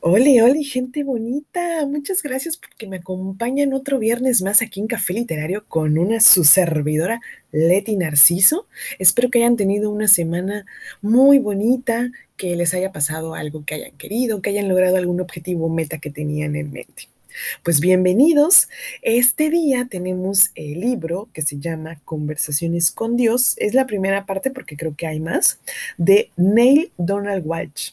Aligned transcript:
Hola, 0.00 0.44
hola, 0.44 0.54
gente 0.62 1.04
bonita. 1.04 1.84
Muchas 1.86 2.22
gracias 2.22 2.56
porque 2.56 2.86
me 2.86 2.96
acompañan 2.96 3.74
otro 3.74 3.98
viernes 3.98 4.40
más 4.40 4.62
aquí 4.62 4.80
en 4.80 4.86
Café 4.86 5.12
Literario 5.12 5.66
con 5.68 5.98
una 5.98 6.20
su 6.20 6.44
servidora, 6.44 7.20
Leti 7.52 7.96
Narciso. 7.96 8.66
Espero 8.98 9.28
que 9.30 9.40
hayan 9.40 9.56
tenido 9.56 9.90
una 9.90 10.08
semana 10.08 10.64
muy 11.02 11.38
bonita, 11.38 12.10
que 12.38 12.56
les 12.56 12.72
haya 12.72 12.92
pasado 12.92 13.34
algo 13.34 13.66
que 13.66 13.74
hayan 13.74 13.96
querido, 13.98 14.40
que 14.40 14.50
hayan 14.50 14.68
logrado 14.70 14.96
algún 14.96 15.20
objetivo 15.20 15.66
o 15.66 15.68
meta 15.68 15.98
que 15.98 16.10
tenían 16.10 16.56
en 16.56 16.72
mente. 16.72 17.13
Pues 17.62 17.80
bienvenidos. 17.80 18.68
Este 19.02 19.50
día 19.50 19.88
tenemos 19.90 20.50
el 20.54 20.80
libro 20.80 21.28
que 21.32 21.42
se 21.42 21.58
llama 21.58 22.00
Conversaciones 22.04 22.90
con 22.90 23.16
Dios. 23.16 23.54
Es 23.58 23.74
la 23.74 23.86
primera 23.86 24.26
parte 24.26 24.50
porque 24.50 24.76
creo 24.76 24.94
que 24.96 25.06
hay 25.06 25.20
más, 25.20 25.60
de 25.96 26.30
Neil 26.36 26.92
Donald 26.96 27.44
Walsh. 27.44 27.92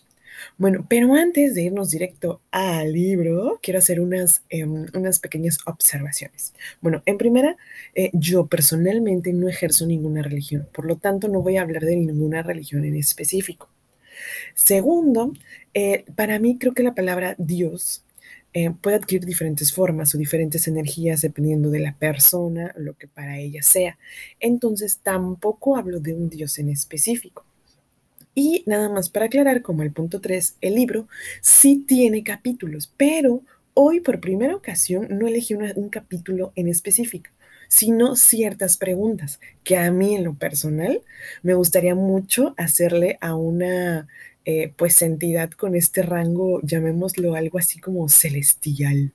Bueno, 0.58 0.86
pero 0.90 1.14
antes 1.14 1.54
de 1.54 1.64
irnos 1.64 1.92
directo 1.92 2.42
al 2.52 2.94
libro, 2.94 3.60
quiero 3.62 3.80
hacer 3.80 4.00
unas, 4.00 4.44
em, 4.50 4.88
unas 4.94 5.20
pequeñas 5.20 5.60
observaciones. 5.66 6.54
Bueno, 6.82 7.04
en 7.06 7.18
primera, 7.18 7.58
eh, 7.96 8.10
yo 8.14 8.48
personalmente 8.48 9.34
no 9.34 9.50
ejerzo 9.50 9.86
ninguna 9.86 10.24
religión, 10.24 10.68
por 10.74 10.86
lo 10.86 10.98
tanto 10.98 11.28
no 11.28 11.42
voy 11.42 11.58
a 11.58 11.62
hablar 11.62 11.84
de 11.84 11.96
ninguna 11.96 12.42
religión 12.44 12.86
en 12.86 12.96
específico. 12.96 13.70
Segundo, 14.56 15.34
eh, 15.74 16.06
para 16.16 16.40
mí 16.40 16.58
creo 16.58 16.74
que 16.74 16.84
la 16.84 16.96
palabra 16.96 17.36
Dios 17.38 18.04
eh, 18.54 18.72
puede 18.82 18.98
adquirir 18.98 19.26
diferentes 19.26 19.72
formas 19.72 20.14
o 20.14 20.18
diferentes 20.18 20.68
energías 20.68 21.22
dependiendo 21.22 21.70
de 21.70 21.80
la 21.80 21.96
persona, 21.96 22.74
lo 22.78 22.98
que 22.98 23.08
para 23.08 23.38
ella 23.38 23.64
sea. 23.64 23.98
Entonces 24.40 25.00
tampoco 25.02 25.78
hablo 25.78 26.00
de 26.00 26.14
un 26.14 26.30
Dios 26.30 26.60
en 26.60 26.70
específico. 26.70 27.46
Y 28.36 28.64
nada 28.66 28.90
más 28.90 29.10
para 29.10 29.26
aclarar, 29.26 29.62
como 29.62 29.84
el 29.84 29.92
punto 29.92 30.22
3, 30.22 30.58
el 30.62 30.76
libro 30.76 31.08
sí 31.42 31.84
tiene 31.88 32.24
capítulos, 32.24 32.92
pero 32.98 33.42
hoy 33.74 34.00
por 34.00 34.20
primera 34.20 34.56
ocasión 34.56 35.08
no 35.10 35.28
elegí 35.28 35.54
un 35.54 35.90
capítulo 35.90 36.52
en 36.56 36.68
específico, 36.68 37.30
sino 37.68 38.16
ciertas 38.16 38.78
preguntas 38.78 39.40
que 39.64 39.78
a 39.78 39.92
mí 39.92 40.16
en 40.16 40.24
lo 40.24 40.34
personal 40.34 41.02
me 41.42 41.54
gustaría 41.54 41.96
mucho 41.96 42.54
hacerle 42.58 43.18
a 43.22 43.36
una 43.36 44.08
eh, 44.46 44.74
pues 44.76 45.02
entidad 45.02 45.52
con 45.52 45.76
este 45.76 46.02
rango, 46.02 46.62
llamémoslo 46.62 47.36
algo 47.36 47.60
así 47.60 47.80
como 47.80 48.10
celestial. 48.10 49.14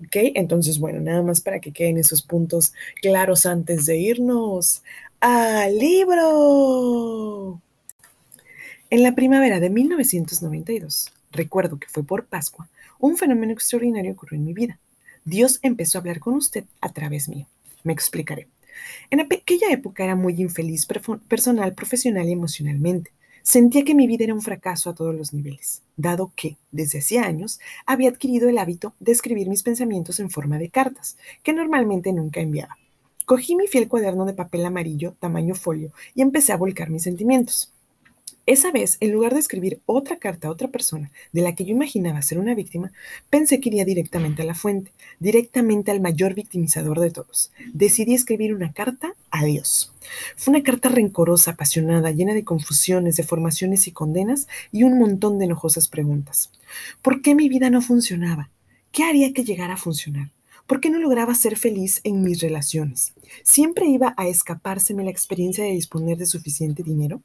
¿Ok? 0.00 0.16
Entonces, 0.34 0.78
bueno, 0.78 1.00
nada 1.00 1.22
más 1.22 1.40
para 1.40 1.60
que 1.60 1.72
queden 1.72 1.98
esos 1.98 2.22
puntos 2.22 2.72
claros 3.02 3.46
antes 3.46 3.86
de 3.86 3.98
irnos 3.98 4.82
al 5.20 5.78
libro. 5.78 7.60
En 8.90 9.02
la 9.02 9.14
primavera 9.14 9.60
de 9.60 9.70
1992, 9.70 11.12
recuerdo 11.32 11.78
que 11.78 11.88
fue 11.88 12.04
por 12.04 12.26
Pascua, 12.26 12.68
un 12.98 13.16
fenómeno 13.16 13.52
extraordinario 13.52 14.12
ocurrió 14.12 14.38
en 14.38 14.44
mi 14.44 14.54
vida. 14.54 14.78
Dios 15.24 15.58
empezó 15.62 15.98
a 15.98 16.00
hablar 16.00 16.20
con 16.20 16.34
usted 16.34 16.64
a 16.80 16.92
través 16.92 17.28
mío. 17.28 17.46
Me 17.84 17.92
explicaré. 17.92 18.48
En 19.10 19.20
aquella 19.20 19.70
época 19.70 20.04
era 20.04 20.16
muy 20.16 20.40
infeliz 20.40 20.86
personal, 20.86 21.74
profesional 21.74 22.28
y 22.28 22.32
emocionalmente. 22.32 23.10
Sentía 23.42 23.84
que 23.84 23.94
mi 23.94 24.06
vida 24.06 24.24
era 24.24 24.34
un 24.34 24.42
fracaso 24.42 24.90
a 24.90 24.94
todos 24.94 25.14
los 25.14 25.32
niveles, 25.32 25.82
dado 25.96 26.32
que, 26.36 26.56
desde 26.70 26.98
hacía 26.98 27.24
años, 27.24 27.60
había 27.86 28.10
adquirido 28.10 28.48
el 28.48 28.58
hábito 28.58 28.94
de 29.00 29.12
escribir 29.12 29.48
mis 29.48 29.62
pensamientos 29.62 30.20
en 30.20 30.30
forma 30.30 30.58
de 30.58 30.68
cartas, 30.68 31.16
que 31.42 31.52
normalmente 31.52 32.12
nunca 32.12 32.40
enviaba. 32.40 32.76
Cogí 33.24 33.56
mi 33.56 33.66
fiel 33.66 33.88
cuaderno 33.88 34.24
de 34.24 34.34
papel 34.34 34.64
amarillo, 34.64 35.14
tamaño 35.20 35.54
folio, 35.54 35.92
y 36.14 36.22
empecé 36.22 36.52
a 36.52 36.56
volcar 36.56 36.90
mis 36.90 37.02
sentimientos. 37.02 37.72
Esa 38.48 38.72
vez, 38.72 38.96
en 39.00 39.12
lugar 39.12 39.34
de 39.34 39.40
escribir 39.40 39.82
otra 39.84 40.16
carta 40.16 40.48
a 40.48 40.50
otra 40.50 40.68
persona 40.68 41.10
de 41.32 41.42
la 41.42 41.54
que 41.54 41.66
yo 41.66 41.72
imaginaba 41.72 42.22
ser 42.22 42.38
una 42.38 42.54
víctima, 42.54 42.92
pensé 43.28 43.60
que 43.60 43.68
iría 43.68 43.84
directamente 43.84 44.40
a 44.40 44.46
la 44.46 44.54
fuente, 44.54 44.90
directamente 45.20 45.90
al 45.90 46.00
mayor 46.00 46.32
victimizador 46.32 46.98
de 46.98 47.10
todos. 47.10 47.52
Decidí 47.74 48.14
escribir 48.14 48.54
una 48.54 48.72
carta 48.72 49.12
a 49.30 49.44
Dios. 49.44 49.92
Fue 50.34 50.54
una 50.54 50.62
carta 50.62 50.88
rencorosa, 50.88 51.50
apasionada, 51.50 52.10
llena 52.10 52.32
de 52.32 52.44
confusiones, 52.44 53.16
deformaciones 53.16 53.86
y 53.86 53.92
condenas 53.92 54.48
y 54.72 54.84
un 54.84 54.98
montón 54.98 55.38
de 55.38 55.44
enojosas 55.44 55.86
preguntas. 55.86 56.50
¿Por 57.02 57.20
qué 57.20 57.34
mi 57.34 57.50
vida 57.50 57.68
no 57.68 57.82
funcionaba? 57.82 58.48
¿Qué 58.92 59.04
haría 59.04 59.34
que 59.34 59.44
llegara 59.44 59.74
a 59.74 59.76
funcionar? 59.76 60.30
¿Por 60.66 60.80
qué 60.80 60.88
no 60.88 60.98
lograba 60.98 61.34
ser 61.34 61.58
feliz 61.58 62.00
en 62.02 62.22
mis 62.22 62.40
relaciones? 62.40 63.12
¿Siempre 63.42 63.84
iba 63.88 64.14
a 64.16 64.26
escapárseme 64.26 65.04
la 65.04 65.10
experiencia 65.10 65.64
de 65.64 65.72
disponer 65.72 66.16
de 66.16 66.24
suficiente 66.24 66.82
dinero? 66.82 67.20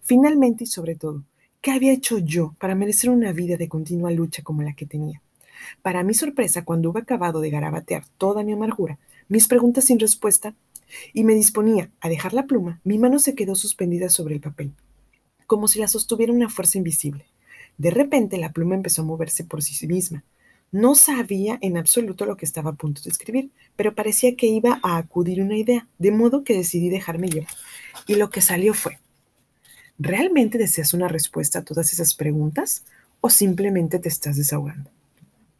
Finalmente 0.00 0.64
y 0.64 0.66
sobre 0.66 0.94
todo, 0.94 1.24
¿qué 1.60 1.72
había 1.72 1.92
hecho 1.92 2.18
yo 2.18 2.54
para 2.58 2.74
merecer 2.74 3.10
una 3.10 3.32
vida 3.32 3.56
de 3.56 3.68
continua 3.68 4.10
lucha 4.10 4.42
como 4.42 4.62
la 4.62 4.74
que 4.74 4.86
tenía? 4.86 5.22
Para 5.82 6.02
mi 6.02 6.14
sorpresa, 6.14 6.64
cuando 6.64 6.90
hube 6.90 7.00
acabado 7.00 7.40
de 7.40 7.50
garabatear 7.50 8.04
toda 8.18 8.42
mi 8.42 8.52
amargura, 8.52 8.98
mis 9.28 9.48
preguntas 9.48 9.84
sin 9.84 9.98
respuesta, 9.98 10.54
y 11.12 11.24
me 11.24 11.34
disponía 11.34 11.90
a 12.00 12.08
dejar 12.08 12.32
la 12.32 12.46
pluma, 12.46 12.80
mi 12.84 12.98
mano 12.98 13.18
se 13.18 13.34
quedó 13.34 13.54
suspendida 13.54 14.08
sobre 14.08 14.34
el 14.34 14.40
papel, 14.40 14.72
como 15.46 15.68
si 15.68 15.78
la 15.78 15.88
sostuviera 15.88 16.32
una 16.32 16.48
fuerza 16.48 16.78
invisible. 16.78 17.26
De 17.78 17.90
repente 17.90 18.38
la 18.38 18.52
pluma 18.52 18.74
empezó 18.74 19.02
a 19.02 19.06
moverse 19.06 19.44
por 19.44 19.62
sí 19.62 19.86
misma. 19.86 20.24
No 20.72 20.94
sabía 20.94 21.58
en 21.60 21.76
absoluto 21.76 22.26
lo 22.26 22.36
que 22.36 22.44
estaba 22.44 22.70
a 22.70 22.74
punto 22.74 23.00
de 23.02 23.10
escribir, 23.10 23.50
pero 23.76 23.94
parecía 23.94 24.34
que 24.36 24.46
iba 24.46 24.80
a 24.82 24.96
acudir 24.96 25.40
una 25.42 25.56
idea, 25.56 25.86
de 25.98 26.10
modo 26.10 26.42
que 26.42 26.54
decidí 26.54 26.88
dejarme 26.88 27.28
llevar. 27.28 27.50
Y 28.06 28.16
lo 28.16 28.30
que 28.30 28.40
salió 28.40 28.74
fue, 28.74 28.98
¿Realmente 29.98 30.58
deseas 30.58 30.92
una 30.92 31.08
respuesta 31.08 31.60
a 31.60 31.64
todas 31.64 31.92
esas 31.92 32.14
preguntas 32.14 32.84
o 33.22 33.30
simplemente 33.30 33.98
te 33.98 34.10
estás 34.10 34.36
desahogando? 34.36 34.90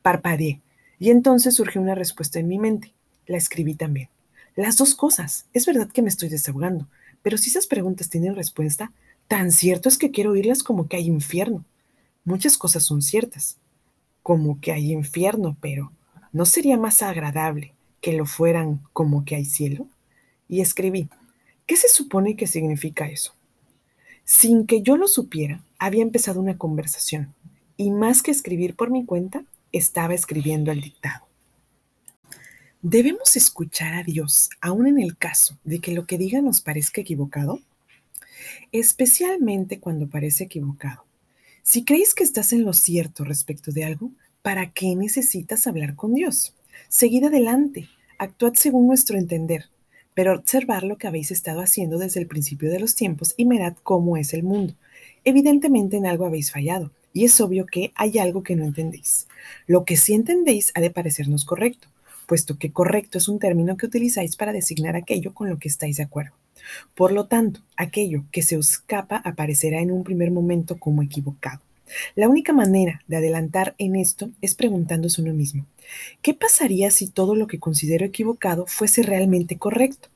Parpadeé 0.02 0.60
y 0.98 1.10
entonces 1.10 1.54
surgió 1.54 1.80
una 1.80 1.94
respuesta 1.94 2.38
en 2.38 2.48
mi 2.48 2.58
mente. 2.58 2.92
La 3.26 3.38
escribí 3.38 3.74
también. 3.74 4.10
Las 4.54 4.76
dos 4.76 4.94
cosas. 4.94 5.46
Es 5.54 5.64
verdad 5.64 5.90
que 5.90 6.02
me 6.02 6.08
estoy 6.08 6.28
desahogando, 6.28 6.86
pero 7.22 7.38
si 7.38 7.48
esas 7.48 7.66
preguntas 7.66 8.10
tienen 8.10 8.34
respuesta, 8.34 8.92
tan 9.26 9.52
cierto 9.52 9.88
es 9.88 9.96
que 9.96 10.10
quiero 10.10 10.32
oírlas 10.32 10.62
como 10.62 10.86
que 10.86 10.96
hay 10.96 11.06
infierno. 11.06 11.64
Muchas 12.24 12.58
cosas 12.58 12.82
son 12.84 13.02
ciertas, 13.02 13.56
como 14.22 14.60
que 14.60 14.72
hay 14.72 14.92
infierno, 14.92 15.56
pero 15.60 15.92
¿no 16.32 16.44
sería 16.44 16.76
más 16.76 17.02
agradable 17.02 17.72
que 18.00 18.12
lo 18.12 18.26
fueran 18.26 18.80
como 18.92 19.24
que 19.24 19.36
hay 19.36 19.44
cielo? 19.44 19.86
Y 20.48 20.60
escribí, 20.60 21.08
¿qué 21.66 21.76
se 21.76 21.88
supone 21.88 22.36
que 22.36 22.46
significa 22.46 23.08
eso? 23.08 23.35
Sin 24.28 24.66
que 24.66 24.82
yo 24.82 24.96
lo 24.96 25.06
supiera, 25.06 25.62
había 25.78 26.02
empezado 26.02 26.40
una 26.40 26.58
conversación 26.58 27.32
y 27.76 27.92
más 27.92 28.24
que 28.24 28.32
escribir 28.32 28.74
por 28.74 28.90
mi 28.90 29.04
cuenta, 29.04 29.44
estaba 29.70 30.14
escribiendo 30.14 30.72
el 30.72 30.80
dictado. 30.80 31.28
¿Debemos 32.82 33.36
escuchar 33.36 33.94
a 33.94 34.02
Dios 34.02 34.50
aún 34.60 34.88
en 34.88 34.98
el 34.98 35.16
caso 35.16 35.56
de 35.62 35.78
que 35.78 35.92
lo 35.92 36.06
que 36.06 36.18
diga 36.18 36.42
nos 36.42 36.60
parezca 36.60 37.00
equivocado? 37.00 37.60
Especialmente 38.72 39.78
cuando 39.78 40.08
parece 40.08 40.44
equivocado. 40.44 41.04
Si 41.62 41.84
creéis 41.84 42.12
que 42.12 42.24
estás 42.24 42.52
en 42.52 42.64
lo 42.64 42.72
cierto 42.72 43.22
respecto 43.22 43.70
de 43.70 43.84
algo, 43.84 44.10
¿para 44.42 44.72
qué 44.72 44.96
necesitas 44.96 45.68
hablar 45.68 45.94
con 45.94 46.14
Dios? 46.14 46.52
Seguid 46.88 47.22
adelante, 47.22 47.88
actuad 48.18 48.54
según 48.54 48.88
nuestro 48.88 49.18
entender, 49.18 49.66
pero 50.16 50.34
observar 50.34 50.82
lo 50.82 50.96
que 50.96 51.06
habéis 51.06 51.30
estado 51.30 51.60
haciendo 51.60 51.98
desde 51.98 52.20
el 52.20 52.26
principio 52.26 52.70
de 52.70 52.80
los 52.80 52.94
tiempos 52.94 53.34
y 53.36 53.44
mirad 53.44 53.76
cómo 53.82 54.16
es 54.16 54.32
el 54.32 54.44
mundo. 54.44 54.72
Evidentemente 55.24 55.98
en 55.98 56.06
algo 56.06 56.24
habéis 56.24 56.50
fallado, 56.50 56.90
y 57.12 57.26
es 57.26 57.38
obvio 57.38 57.66
que 57.66 57.92
hay 57.94 58.18
algo 58.18 58.42
que 58.42 58.56
no 58.56 58.64
entendéis. 58.64 59.28
Lo 59.66 59.84
que 59.84 59.98
sí 59.98 60.14
entendéis 60.14 60.72
ha 60.74 60.80
de 60.80 60.90
parecernos 60.90 61.44
correcto, 61.44 61.88
puesto 62.26 62.58
que 62.58 62.72
correcto 62.72 63.18
es 63.18 63.28
un 63.28 63.38
término 63.38 63.76
que 63.76 63.84
utilizáis 63.84 64.36
para 64.36 64.54
designar 64.54 64.96
aquello 64.96 65.34
con 65.34 65.50
lo 65.50 65.58
que 65.58 65.68
estáis 65.68 65.98
de 65.98 66.04
acuerdo. 66.04 66.32
Por 66.94 67.12
lo 67.12 67.26
tanto, 67.26 67.60
aquello 67.76 68.24
que 68.32 68.40
se 68.40 68.56
os 68.56 68.70
escapa 68.70 69.18
aparecerá 69.18 69.80
en 69.80 69.90
un 69.90 70.02
primer 70.02 70.30
momento 70.30 70.78
como 70.78 71.02
equivocado. 71.02 71.60
La 72.14 72.28
única 72.30 72.54
manera 72.54 73.02
de 73.06 73.16
adelantar 73.16 73.74
en 73.76 73.96
esto 73.96 74.30
es 74.40 74.54
preguntándose 74.54 75.20
uno 75.20 75.34
mismo, 75.34 75.66
¿qué 76.22 76.34
pasaría 76.34 76.90
si 76.90 77.08
todo 77.08 77.34
lo 77.34 77.46
que 77.46 77.58
considero 77.58 78.04
equivocado 78.04 78.66
fuese 78.66 79.02
realmente 79.02 79.58
correcto? 79.58 80.08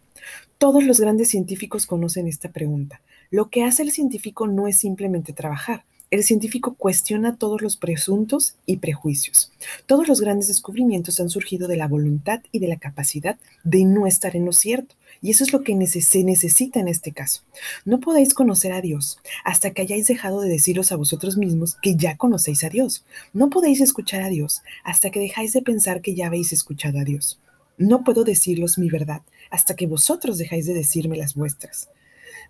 Todos 0.59 0.85
los 0.85 1.01
grandes 1.01 1.29
científicos 1.29 1.87
conocen 1.87 2.29
esta 2.29 2.51
pregunta. 2.51 3.01
Lo 3.31 3.49
que 3.49 3.65
hace 3.65 3.83
el 3.83 3.93
científico 3.93 4.47
no 4.47 4.69
es 4.69 4.79
simplemente 4.79 5.33
trabajar. 5.33 5.85
El 6.11 6.25
científico 6.25 6.75
cuestiona 6.75 7.37
todos 7.37 7.63
los 7.63 7.77
presuntos 7.77 8.57
y 8.67 8.79
prejuicios. 8.79 9.53
Todos 9.87 10.09
los 10.09 10.21
grandes 10.21 10.49
descubrimientos 10.49 11.21
han 11.21 11.31
surgido 11.31 11.69
de 11.69 11.77
la 11.77 11.87
voluntad 11.87 12.41
y 12.51 12.59
de 12.59 12.67
la 12.67 12.79
capacidad 12.79 13.39
de 13.63 13.85
no 13.85 14.09
estar 14.09 14.35
en 14.35 14.45
lo 14.45 14.53
cierto. 14.53 14.97
Y 15.23 15.31
eso 15.31 15.45
es 15.45 15.53
lo 15.53 15.63
que 15.63 15.75
se 15.87 16.25
necesita 16.25 16.81
en 16.81 16.89
este 16.89 17.13
caso. 17.13 17.43
No 17.85 18.01
podéis 18.01 18.33
conocer 18.33 18.73
a 18.73 18.81
Dios 18.81 19.19
hasta 19.45 19.73
que 19.73 19.83
hayáis 19.83 20.07
dejado 20.07 20.41
de 20.41 20.49
deciros 20.49 20.93
a 20.93 20.97
vosotros 20.97 21.37
mismos 21.37 21.77
que 21.83 21.95
ya 21.95 22.17
conocéis 22.17 22.65
a 22.65 22.71
Dios. 22.71 23.05
No 23.35 23.51
podéis 23.51 23.81
escuchar 23.81 24.23
a 24.23 24.29
Dios 24.29 24.63
hasta 24.83 25.11
que 25.11 25.21
dejáis 25.21 25.53
de 25.53 25.63
pensar 25.63 26.01
que 26.01 26.15
ya 26.15 26.29
habéis 26.29 26.53
escuchado 26.53 26.99
a 26.99 27.05
Dios. 27.05 27.39
No 27.77 28.03
puedo 28.03 28.25
deciros 28.25 28.79
mi 28.79 28.89
verdad 28.89 29.23
hasta 29.51 29.77
que 29.77 29.87
vosotros 29.87 30.39
dejáis 30.39 30.67
de 30.67 30.75
decirme 30.75 31.19
las 31.19 31.35
vuestras. 31.35 31.91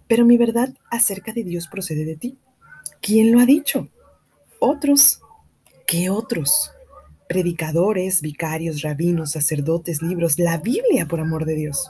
Pero 0.06 0.24
mi 0.24 0.36
verdad 0.36 0.74
acerca 0.90 1.32
de 1.32 1.42
Dios 1.44 1.66
procede 1.66 2.04
de 2.04 2.16
ti. 2.16 2.36
¿Quién 3.00 3.32
lo 3.32 3.40
ha 3.40 3.46
dicho? 3.46 3.88
Otros. 4.60 5.20
¿Qué 5.86 6.10
otros? 6.10 6.70
Predicadores, 7.28 8.20
vicarios, 8.20 8.82
rabinos, 8.82 9.32
sacerdotes, 9.32 10.02
libros, 10.02 10.38
la 10.38 10.58
Biblia, 10.58 11.06
por 11.06 11.20
amor 11.20 11.44
de 11.46 11.54
Dios. 11.54 11.88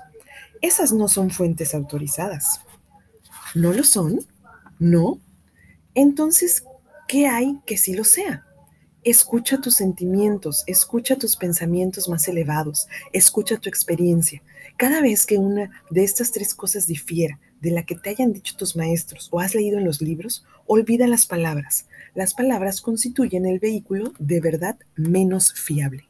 Esas 0.63 0.93
no 0.93 1.09
son 1.09 1.31
fuentes 1.31 1.75
autorizadas. 1.75 2.61
¿No 3.55 3.73
lo 3.73 3.83
son? 3.83 4.21
¿No? 4.79 5.19
Entonces, 5.95 6.65
¿qué 7.09 7.27
hay 7.27 7.59
que 7.67 7.77
sí 7.77 7.95
lo 7.95 8.05
sea? 8.05 8.47
Escucha 9.03 9.59
tus 9.61 9.77
sentimientos, 9.77 10.63
escucha 10.67 11.17
tus 11.17 11.37
pensamientos 11.37 12.09
más 12.09 12.29
elevados, 12.29 12.87
escucha 13.13 13.57
tu 13.57 13.71
experiencia. 13.71 14.43
Cada 14.77 15.01
vez 15.01 15.25
que 15.25 15.39
una 15.39 15.71
de 15.91 16.05
estas 16.05 16.33
tres 16.33 16.55
cosas 16.55 16.87
difiera 16.87 17.39
de 17.61 17.71
la 17.71 17.85
que 17.85 17.95
te 17.95 18.11
hayan 18.11 18.33
dicho 18.33 18.57
tus 18.57 18.77
maestros 18.77 19.29
o 19.31 19.41
has 19.41 19.55
leído 19.55 19.79
en 19.79 19.85
los 19.85 20.03
libros, 20.03 20.45
olvida 20.67 21.07
las 21.07 21.27
palabras. 21.27 21.87
Las 22.15 22.35
palabras 22.35 22.83
constituyen 22.83 23.47
el 23.47 23.59
vehículo 23.59 24.13
de 24.19 24.41
verdad 24.41 24.79
menos 24.97 25.53
fiable. 25.55 26.07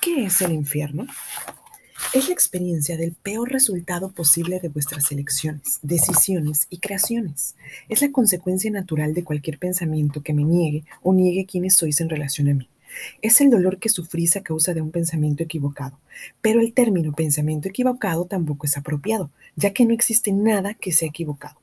¿Qué 0.00 0.24
es 0.24 0.40
el 0.40 0.52
infierno? 0.52 1.06
Es 2.12 2.28
la 2.28 2.34
experiencia 2.34 2.98
del 2.98 3.12
peor 3.12 3.50
resultado 3.50 4.12
posible 4.12 4.60
de 4.60 4.68
vuestras 4.68 5.10
elecciones, 5.12 5.78
decisiones 5.80 6.66
y 6.68 6.76
creaciones. 6.76 7.54
Es 7.88 8.02
la 8.02 8.12
consecuencia 8.12 8.70
natural 8.70 9.14
de 9.14 9.24
cualquier 9.24 9.58
pensamiento 9.58 10.22
que 10.22 10.34
me 10.34 10.44
niegue 10.44 10.84
o 11.02 11.14
niegue 11.14 11.46
quiénes 11.46 11.74
sois 11.74 12.02
en 12.02 12.10
relación 12.10 12.50
a 12.50 12.54
mí. 12.54 12.68
Es 13.22 13.40
el 13.40 13.48
dolor 13.48 13.78
que 13.78 13.88
sufrís 13.88 14.36
a 14.36 14.42
causa 14.42 14.74
de 14.74 14.82
un 14.82 14.90
pensamiento 14.90 15.42
equivocado. 15.42 15.98
Pero 16.42 16.60
el 16.60 16.74
término 16.74 17.14
pensamiento 17.14 17.70
equivocado 17.70 18.26
tampoco 18.26 18.66
es 18.66 18.76
apropiado, 18.76 19.30
ya 19.56 19.72
que 19.72 19.86
no 19.86 19.94
existe 19.94 20.32
nada 20.32 20.74
que 20.74 20.92
sea 20.92 21.08
equivocado. 21.08 21.56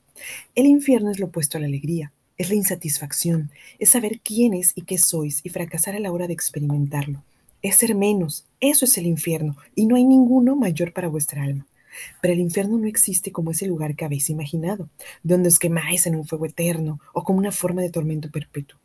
El 0.56 0.66
infierno 0.66 1.12
es 1.12 1.20
lo 1.20 1.28
opuesto 1.28 1.60
a 1.60 1.62
la 1.62 1.68
alegría, 1.68 2.12
es 2.40 2.50
la 2.50 2.56
insatisfacción, 2.56 3.52
es 3.78 3.90
saber 3.92 4.20
quiénes 4.20 4.72
y 4.74 4.82
qué 4.82 4.98
sois 4.98 5.42
y 5.44 5.50
fracasar 5.50 5.96
a 5.96 6.00
la 6.00 6.12
hora 6.12 6.26
de 6.26 6.34
experimentarlo. 6.34 7.24
Es 7.62 7.78
ser 7.78 7.94
menos, 7.96 8.46
eso 8.60 8.86
es 8.86 8.98
el 8.98 9.06
infierno, 9.06 9.58
y 9.76 9.86
no 9.86 9.96
hay 9.96 10.06
ninguno 10.06 10.56
mayor 10.56 10.94
para 10.94 11.10
vuestra 11.10 11.44
alma. 11.44 11.66
Pero 12.22 12.34
el 12.34 12.40
infierno 12.40 12.78
no 12.78 12.88
existe 12.88 13.32
como 13.32 13.52
ese 13.52 13.66
lugar 13.66 13.96
que 13.96 14.06
habéis 14.06 14.30
imaginado, 14.30 14.90
donde 15.24 15.50
os 15.50 15.60
quemáis 15.60 16.08
en 16.08 16.16
un 16.16 16.26
fuego 16.26 16.46
eterno 16.46 17.00
o 17.14 17.24
como 17.24 17.40
una 17.40 17.52
forma 17.52 17.82
de 17.82 17.90
tormento 17.90 18.32
perpetuo. 18.32 18.80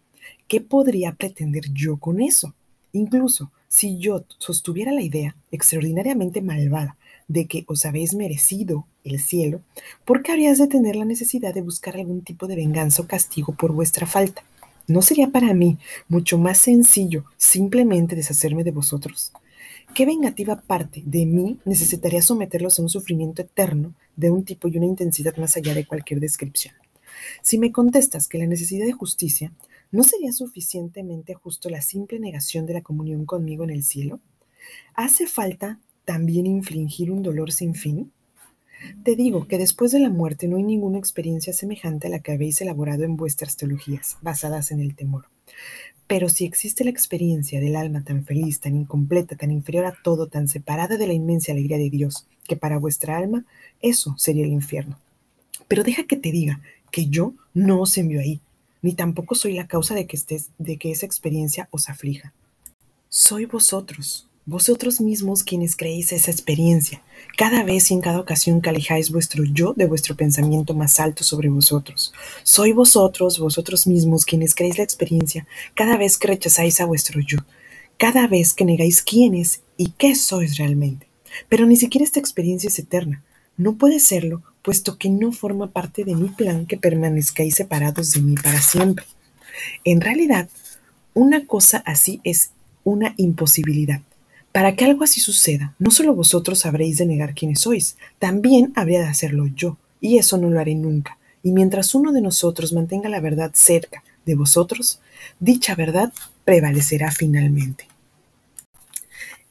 ¿Qué 0.48 0.60
podría 0.60 1.12
pretender 1.12 1.64
yo 1.72 1.98
con 1.98 2.20
eso? 2.20 2.54
Incluso 2.92 3.50
si 3.68 3.98
yo 3.98 4.24
sostuviera 4.38 4.92
la 4.92 5.02
idea 5.02 5.36
extraordinariamente 5.50 6.40
malvada 6.40 6.96
de 7.26 7.46
que 7.46 7.64
os 7.66 7.84
habéis 7.86 8.14
merecido 8.14 8.86
el 9.02 9.20
cielo, 9.20 9.62
¿por 10.04 10.22
qué 10.22 10.32
habrías 10.32 10.58
de 10.58 10.68
tener 10.68 10.96
la 10.96 11.04
necesidad 11.04 11.54
de 11.54 11.62
buscar 11.62 11.96
algún 11.96 12.22
tipo 12.22 12.46
de 12.46 12.56
venganza 12.56 13.02
o 13.02 13.06
castigo 13.06 13.54
por 13.54 13.72
vuestra 13.72 14.06
falta? 14.06 14.44
¿No 14.86 15.02
sería 15.02 15.28
para 15.28 15.54
mí 15.54 15.78
mucho 16.08 16.38
más 16.38 16.58
sencillo 16.58 17.24
simplemente 17.36 18.16
deshacerme 18.16 18.64
de 18.64 18.70
vosotros? 18.70 19.32
¿Qué 19.94 20.06
vengativa 20.06 20.60
parte 20.60 21.02
de 21.06 21.26
mí 21.26 21.58
necesitaría 21.64 22.22
someterlos 22.22 22.78
a 22.78 22.82
un 22.82 22.88
sufrimiento 22.88 23.42
eterno 23.42 23.94
de 24.16 24.30
un 24.30 24.44
tipo 24.44 24.68
y 24.68 24.76
una 24.76 24.86
intensidad 24.86 25.36
más 25.36 25.56
allá 25.56 25.74
de 25.74 25.86
cualquier 25.86 26.20
descripción? 26.20 26.74
Si 27.42 27.58
me 27.58 27.72
contestas 27.72 28.28
que 28.28 28.38
la 28.38 28.46
necesidad 28.46 28.86
de 28.86 28.92
justicia 28.92 29.52
¿No 29.94 30.02
sería 30.02 30.32
suficientemente 30.32 31.34
justo 31.34 31.70
la 31.70 31.80
simple 31.80 32.18
negación 32.18 32.66
de 32.66 32.74
la 32.74 32.82
comunión 32.82 33.26
conmigo 33.26 33.62
en 33.62 33.70
el 33.70 33.84
cielo? 33.84 34.18
¿Hace 34.94 35.28
falta 35.28 35.78
también 36.04 36.46
infligir 36.46 37.12
un 37.12 37.22
dolor 37.22 37.52
sin 37.52 37.76
fin? 37.76 38.10
Te 39.04 39.16
digo 39.16 39.46
que 39.46 39.58
después 39.58 39.92
de 39.92 40.00
la 40.00 40.10
muerte 40.10 40.48
no 40.48 40.56
hay 40.56 40.62
ninguna 40.62 40.98
experiencia 40.98 41.52
semejante 41.52 42.06
a 42.06 42.10
la 42.10 42.20
que 42.20 42.32
habéis 42.32 42.60
elaborado 42.60 43.04
en 43.04 43.16
vuestras 43.16 43.56
teologías, 43.56 44.16
basadas 44.22 44.70
en 44.70 44.80
el 44.80 44.94
temor. 44.94 45.26
Pero 46.06 46.28
si 46.28 46.44
existe 46.44 46.84
la 46.84 46.90
experiencia 46.90 47.60
del 47.60 47.76
alma 47.76 48.04
tan 48.04 48.24
feliz, 48.24 48.60
tan 48.60 48.76
incompleta, 48.76 49.36
tan 49.36 49.50
inferior 49.50 49.86
a 49.86 49.94
todo, 50.02 50.26
tan 50.26 50.48
separada 50.48 50.96
de 50.96 51.06
la 51.06 51.14
inmensa 51.14 51.52
alegría 51.52 51.78
de 51.78 51.90
Dios, 51.90 52.26
que 52.46 52.56
para 52.56 52.78
vuestra 52.78 53.16
alma 53.16 53.46
eso 53.80 54.14
sería 54.18 54.44
el 54.44 54.52
infierno. 54.52 54.98
Pero 55.66 55.82
deja 55.82 56.04
que 56.04 56.16
te 56.16 56.30
diga 56.30 56.60
que 56.90 57.06
yo 57.06 57.32
no 57.54 57.80
os 57.80 57.96
envío 57.96 58.20
ahí, 58.20 58.40
ni 58.82 58.92
tampoco 58.92 59.34
soy 59.34 59.54
la 59.54 59.66
causa 59.66 59.94
de 59.94 60.06
que, 60.06 60.16
estés, 60.16 60.50
de 60.58 60.76
que 60.76 60.90
esa 60.90 61.06
experiencia 61.06 61.68
os 61.70 61.88
aflija. 61.88 62.34
Soy 63.08 63.46
vosotros, 63.46 64.28
vosotros 64.46 65.00
mismos 65.00 65.42
quienes 65.42 65.74
creéis 65.74 66.12
esa 66.12 66.30
experiencia, 66.30 67.02
cada 67.38 67.62
vez 67.62 67.90
y 67.90 67.94
en 67.94 68.02
cada 68.02 68.20
ocasión 68.20 68.60
que 68.60 68.68
alejáis 68.68 69.10
vuestro 69.10 69.44
yo 69.44 69.72
de 69.72 69.86
vuestro 69.86 70.16
pensamiento 70.16 70.74
más 70.74 71.00
alto 71.00 71.24
sobre 71.24 71.48
vosotros. 71.48 72.12
Soy 72.42 72.72
vosotros, 72.72 73.38
vosotros 73.38 73.86
mismos 73.86 74.26
quienes 74.26 74.54
creéis 74.54 74.76
la 74.76 74.84
experiencia, 74.84 75.46
cada 75.74 75.96
vez 75.96 76.18
que 76.18 76.28
rechazáis 76.28 76.80
a 76.80 76.84
vuestro 76.84 77.20
yo, 77.20 77.38
cada 77.96 78.26
vez 78.26 78.52
que 78.52 78.66
negáis 78.66 79.02
quiénes 79.02 79.62
y 79.78 79.90
qué 79.92 80.14
sois 80.14 80.58
realmente. 80.58 81.06
Pero 81.48 81.64
ni 81.64 81.76
siquiera 81.76 82.04
esta 82.04 82.20
experiencia 82.20 82.68
es 82.68 82.78
eterna. 82.78 83.22
No 83.56 83.76
puede 83.76 83.98
serlo 83.98 84.42
puesto 84.62 84.98
que 84.98 85.10
no 85.10 85.32
forma 85.32 85.70
parte 85.70 86.04
de 86.04 86.14
mi 86.14 86.28
plan 86.28 86.66
que 86.66 86.76
permanezcáis 86.76 87.54
separados 87.54 88.12
de 88.12 88.20
mí 88.20 88.34
para 88.34 88.60
siempre. 88.60 89.04
En 89.84 90.00
realidad, 90.00 90.48
una 91.12 91.46
cosa 91.46 91.78
así 91.86 92.20
es 92.24 92.50
una 92.82 93.14
imposibilidad. 93.16 94.00
Para 94.54 94.76
que 94.76 94.84
algo 94.84 95.02
así 95.02 95.20
suceda, 95.20 95.74
no 95.80 95.90
solo 95.90 96.14
vosotros 96.14 96.64
habréis 96.64 96.98
de 96.98 97.06
negar 97.06 97.34
quiénes 97.34 97.62
sois, 97.62 97.96
también 98.20 98.72
habría 98.76 99.00
de 99.00 99.08
hacerlo 99.08 99.48
yo, 99.48 99.78
y 100.00 100.18
eso 100.18 100.38
no 100.38 100.48
lo 100.48 100.60
haré 100.60 100.76
nunca. 100.76 101.18
Y 101.42 101.50
mientras 101.50 101.92
uno 101.92 102.12
de 102.12 102.20
nosotros 102.20 102.72
mantenga 102.72 103.08
la 103.08 103.18
verdad 103.18 103.50
cerca 103.52 104.04
de 104.24 104.36
vosotros, 104.36 105.00
dicha 105.40 105.74
verdad 105.74 106.12
prevalecerá 106.44 107.10
finalmente. 107.10 107.88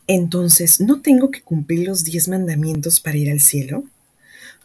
Entonces, 0.07 0.79
¿no 0.79 1.01
tengo 1.01 1.31
que 1.31 1.41
cumplir 1.41 1.85
los 1.85 2.05
diez 2.05 2.29
mandamientos 2.29 3.01
para 3.01 3.17
ir 3.17 3.29
al 3.29 3.41
cielo? 3.41 3.83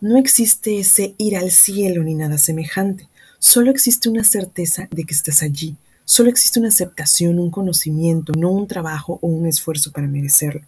No 0.01 0.19
existe 0.19 0.79
ese 0.79 1.17
ir 1.19 1.37
al 1.37 1.51
cielo 1.51 2.05
ni 2.05 2.15
nada 2.15 2.39
semejante. 2.39 3.09
Solo 3.41 3.73
existe 3.73 4.09
una 4.09 4.23
certeza 4.23 4.87
de 4.93 5.03
que 5.03 5.15
estás 5.15 5.43
allí. 5.43 5.75
Solo 6.11 6.31
existe 6.31 6.59
una 6.59 6.71
aceptación, 6.71 7.39
un 7.39 7.51
conocimiento, 7.51 8.33
no 8.33 8.51
un 8.51 8.67
trabajo 8.67 9.19
o 9.21 9.27
un 9.27 9.47
esfuerzo 9.47 9.93
para 9.93 10.07
merecerlo. 10.07 10.63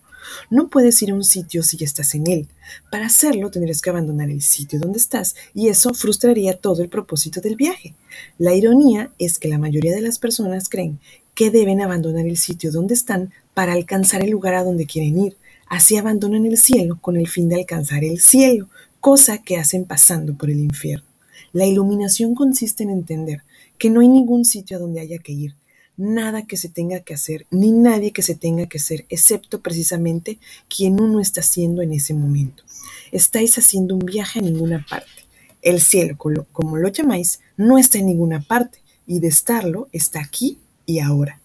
No 0.51 0.69
puedes 0.69 1.01
ir 1.01 1.13
a 1.13 1.15
un 1.15 1.25
sitio 1.25 1.63
si 1.63 1.79
ya 1.79 1.87
estás 1.87 2.15
en 2.15 2.27
él. 2.31 2.47
Para 2.93 3.07
hacerlo 3.07 3.51
tendrías 3.51 3.81
que 3.81 3.89
abandonar 3.89 4.29
el 4.29 4.43
sitio 4.43 4.79
donde 4.79 4.99
estás 4.99 5.35
y 5.55 5.69
eso 5.69 5.95
frustraría 5.95 6.59
todo 6.59 6.83
el 6.83 6.91
propósito 6.91 7.41
del 7.41 7.57
viaje. 7.57 7.95
La 8.37 8.53
ironía 8.53 9.13
es 9.19 9.39
que 9.39 9.49
la 9.49 9.57
mayoría 9.57 9.95
de 9.95 10.03
las 10.03 10.19
personas 10.19 10.69
creen 10.69 10.99
que 11.35 11.51
deben 11.51 11.81
abandonar 11.81 12.27
el 12.27 12.37
sitio 12.37 12.71
donde 12.71 12.93
están 12.93 13.33
para 13.55 13.73
alcanzar 13.73 14.23
el 14.23 14.29
lugar 14.29 14.53
a 14.57 14.63
donde 14.63 14.85
quieren 14.85 15.19
ir. 15.19 15.39
Así 15.71 15.97
abandonan 15.97 16.45
el 16.45 16.59
cielo 16.59 16.99
con 17.01 17.17
el 17.17 17.29
fin 17.29 17.49
de 17.49 17.57
alcanzar 17.57 18.05
el 18.05 18.21
cielo, 18.21 18.69
cosa 19.01 19.39
que 19.39 19.57
hacen 19.57 19.87
pasando 19.87 20.35
por 20.37 20.51
el 20.51 20.61
infierno. 20.61 21.07
La 21.55 21.65
iluminación 21.65 22.35
consiste 22.35 22.83
en 22.83 22.91
entender 22.91 23.43
que 23.81 23.89
no 23.89 24.01
hay 24.01 24.09
ningún 24.09 24.45
sitio 24.45 24.77
a 24.77 24.81
donde 24.81 25.01
haya 25.01 25.19
que 25.19 25.33
ir, 25.33 25.57
nada 25.97 26.47
que 26.47 26.59
se 26.59 26.69
tenga 26.69 27.01
que 27.01 27.15
hacer, 27.15 27.47
ni 27.51 27.73
nadie 27.73 28.13
que 28.13 28.21
se 28.21 28.35
tenga 28.35 28.67
que 28.67 28.79
ser, 28.79 29.07
excepto 29.09 29.63
precisamente 29.63 30.39
quien 30.69 31.01
uno 31.01 31.19
está 31.19 31.41
haciendo 31.41 31.81
en 31.81 31.95
ese 31.95 32.13
momento. 32.13 32.63
Estáis 33.11 33.57
haciendo 33.57 33.95
un 33.95 34.05
viaje 34.05 34.39
a 34.39 34.43
ninguna 34.43 34.85
parte. 34.89 35.25
El 35.63 35.81
cielo, 35.81 36.19
como 36.19 36.77
lo 36.77 36.89
llamáis, 36.89 37.41
no 37.57 37.79
está 37.79 37.97
en 37.99 38.07
ninguna 38.07 38.43
parte, 38.43 38.81
y 39.07 39.19
de 39.19 39.29
estarlo 39.29 39.89
está 39.93 40.21
aquí 40.21 40.59
y 40.85 40.99
ahora. 40.99 41.41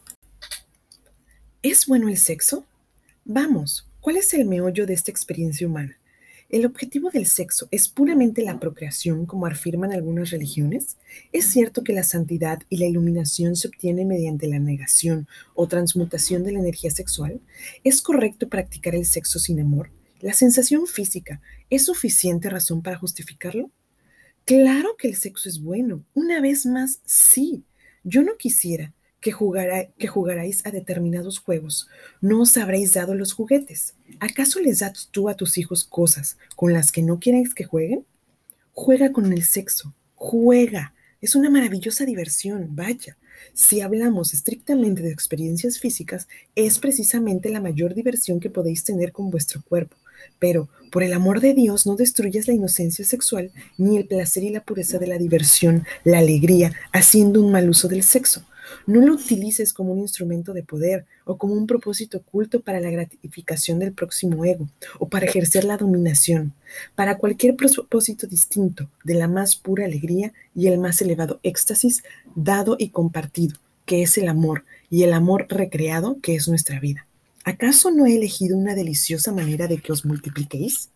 ¿Es 1.62 1.88
bueno 1.88 2.10
el 2.10 2.18
sexo? 2.18 2.66
Vamos, 3.24 3.88
¿cuál 4.02 4.18
es 4.18 4.34
el 4.34 4.46
meollo 4.46 4.86
de 4.86 4.94
esta 4.94 5.10
experiencia 5.10 5.66
humana? 5.66 5.98
¿El 6.48 6.64
objetivo 6.68 7.10
del 7.10 7.26
sexo 7.26 7.68
es 7.72 7.90
puramente 7.90 8.44
la 8.44 8.60
procreación, 8.60 9.26
como 9.26 9.48
afirman 9.48 9.92
algunas 9.92 10.30
religiones? 10.30 10.96
¿Es 11.32 11.46
cierto 11.46 11.84
que 11.84 11.92
la 11.92 12.04
santidad 12.04 12.62
y 12.70 12.78
la 12.78 12.86
iluminación 12.86 13.56
se 13.56 13.68
obtienen 13.68 14.08
mediante 14.08 14.48
la 14.48 14.60
negación 14.60 15.28
o 15.56 15.68
transmutación 15.68 16.44
de 16.44 16.52
la 16.52 16.60
energía 16.60 16.92
sexual? 16.92 17.42
¿Es 17.84 18.02
correcto 18.02 18.48
practicar 18.48 18.94
el 18.94 19.08
sexo 19.08 19.40
sin 19.40 19.60
amor? 19.60 19.90
¿La 20.22 20.34
sensación 20.34 20.86
física 20.86 21.42
es 21.72 21.86
suficiente 21.86 22.50
razón 22.50 22.84
para 22.84 22.98
justificarlo? 22.98 23.72
Claro 24.46 24.96
que 24.98 25.08
el 25.08 25.16
sexo 25.16 25.50
es 25.50 25.62
bueno. 25.62 26.06
Una 26.14 26.42
vez 26.42 26.68
más, 26.68 27.02
sí. 27.06 27.64
Yo 28.04 28.22
no 28.22 28.38
quisiera 28.38 28.94
que, 29.26 29.90
que 29.98 30.08
jugaráis 30.08 30.64
a 30.68 30.72
determinados 30.72 31.40
juegos, 31.40 31.88
no 32.22 32.42
os 32.42 32.56
habréis 32.58 32.94
dado 32.94 33.16
los 33.16 33.34
juguetes. 33.34 33.96
¿Acaso 34.20 34.60
les 34.60 34.80
das 34.80 35.10
tú 35.10 35.30
a 35.30 35.34
tus 35.34 35.58
hijos 35.58 35.84
cosas 35.84 36.38
con 36.56 36.74
las 36.74 36.92
que 36.92 37.02
no 37.02 37.20
quieres 37.20 37.56
que 37.56 37.64
jueguen? 37.64 38.06
Juega 38.74 39.12
con 39.12 39.34
el 39.34 39.44
sexo, 39.44 39.96
juega. 40.14 40.94
Es 41.22 41.34
una 41.34 41.50
maravillosa 41.50 42.06
diversión, 42.06 42.76
vaya. 42.76 43.18
Si 43.56 43.82
hablamos 43.82 44.32
estrictamente 44.36 45.02
de 45.02 45.12
experiencias 45.12 45.80
físicas, 45.80 46.28
es 46.54 46.78
precisamente 46.78 47.50
la 47.50 47.62
mayor 47.62 47.96
diversión 47.96 48.40
que 48.40 48.52
podéis 48.52 48.84
tener 48.84 49.12
con 49.12 49.32
vuestro 49.32 49.64
cuerpo. 49.64 49.98
Pero, 50.38 50.70
por 50.92 51.02
el 51.02 51.14
amor 51.14 51.42
de 51.42 51.56
Dios, 51.56 51.88
no 51.88 51.96
destruyas 51.96 52.48
la 52.48 52.54
inocencia 52.54 53.04
sexual, 53.04 53.52
ni 53.80 53.98
el 53.98 54.06
placer 54.06 54.44
y 54.44 54.50
la 54.50 54.64
pureza 54.64 55.00
de 55.00 55.08
la 55.08 55.18
diversión, 55.18 55.84
la 56.04 56.20
alegría, 56.20 56.74
haciendo 56.92 57.42
un 57.42 57.52
mal 57.52 57.68
uso 57.68 57.88
del 57.88 58.04
sexo. 58.04 58.46
No 58.86 59.02
lo 59.02 59.14
utilices 59.14 59.74
como 59.74 59.94
un 59.94 60.00
instrumento 60.00 60.54
de 60.54 60.64
poder 60.64 61.06
o 61.26 61.38
como 61.38 61.54
un 61.54 61.68
propósito 61.68 62.20
oculto 62.20 62.62
para 62.62 62.80
la 62.80 62.90
gratificación 62.90 63.80
del 63.80 63.94
próximo 63.94 64.46
ego 64.46 64.68
o 65.00 65.08
para 65.08 65.26
ejercer 65.26 65.64
la 65.64 65.78
dominación. 65.78 66.54
Para 66.96 67.18
cualquier 67.18 67.56
propósito 67.56 68.28
distinto 68.28 68.90
de 69.04 69.16
la 69.16 69.28
más 69.28 69.56
pura 69.56 69.86
alegría 69.86 70.34
y 70.56 70.68
el 70.68 70.78
más 70.78 71.02
elevado 71.02 71.40
éxtasis 71.44 72.04
dado 72.36 72.76
y 72.80 72.90
compartido, 72.90 73.58
que 73.86 74.02
es 74.04 74.18
el 74.18 74.28
amor, 74.28 74.64
y 74.90 75.04
el 75.04 75.14
amor 75.14 75.48
recreado, 75.50 76.20
que 76.22 76.36
es 76.36 76.48
nuestra 76.48 76.80
vida. 76.80 77.06
¿Acaso 77.44 77.92
no 77.92 78.06
he 78.06 78.16
elegido 78.16 78.58
una 78.58 78.76
deliciosa 78.76 79.32
manera 79.32 79.68
de 79.68 79.78
que 79.78 79.92
os 79.92 80.06
multipliquéis? 80.06 80.90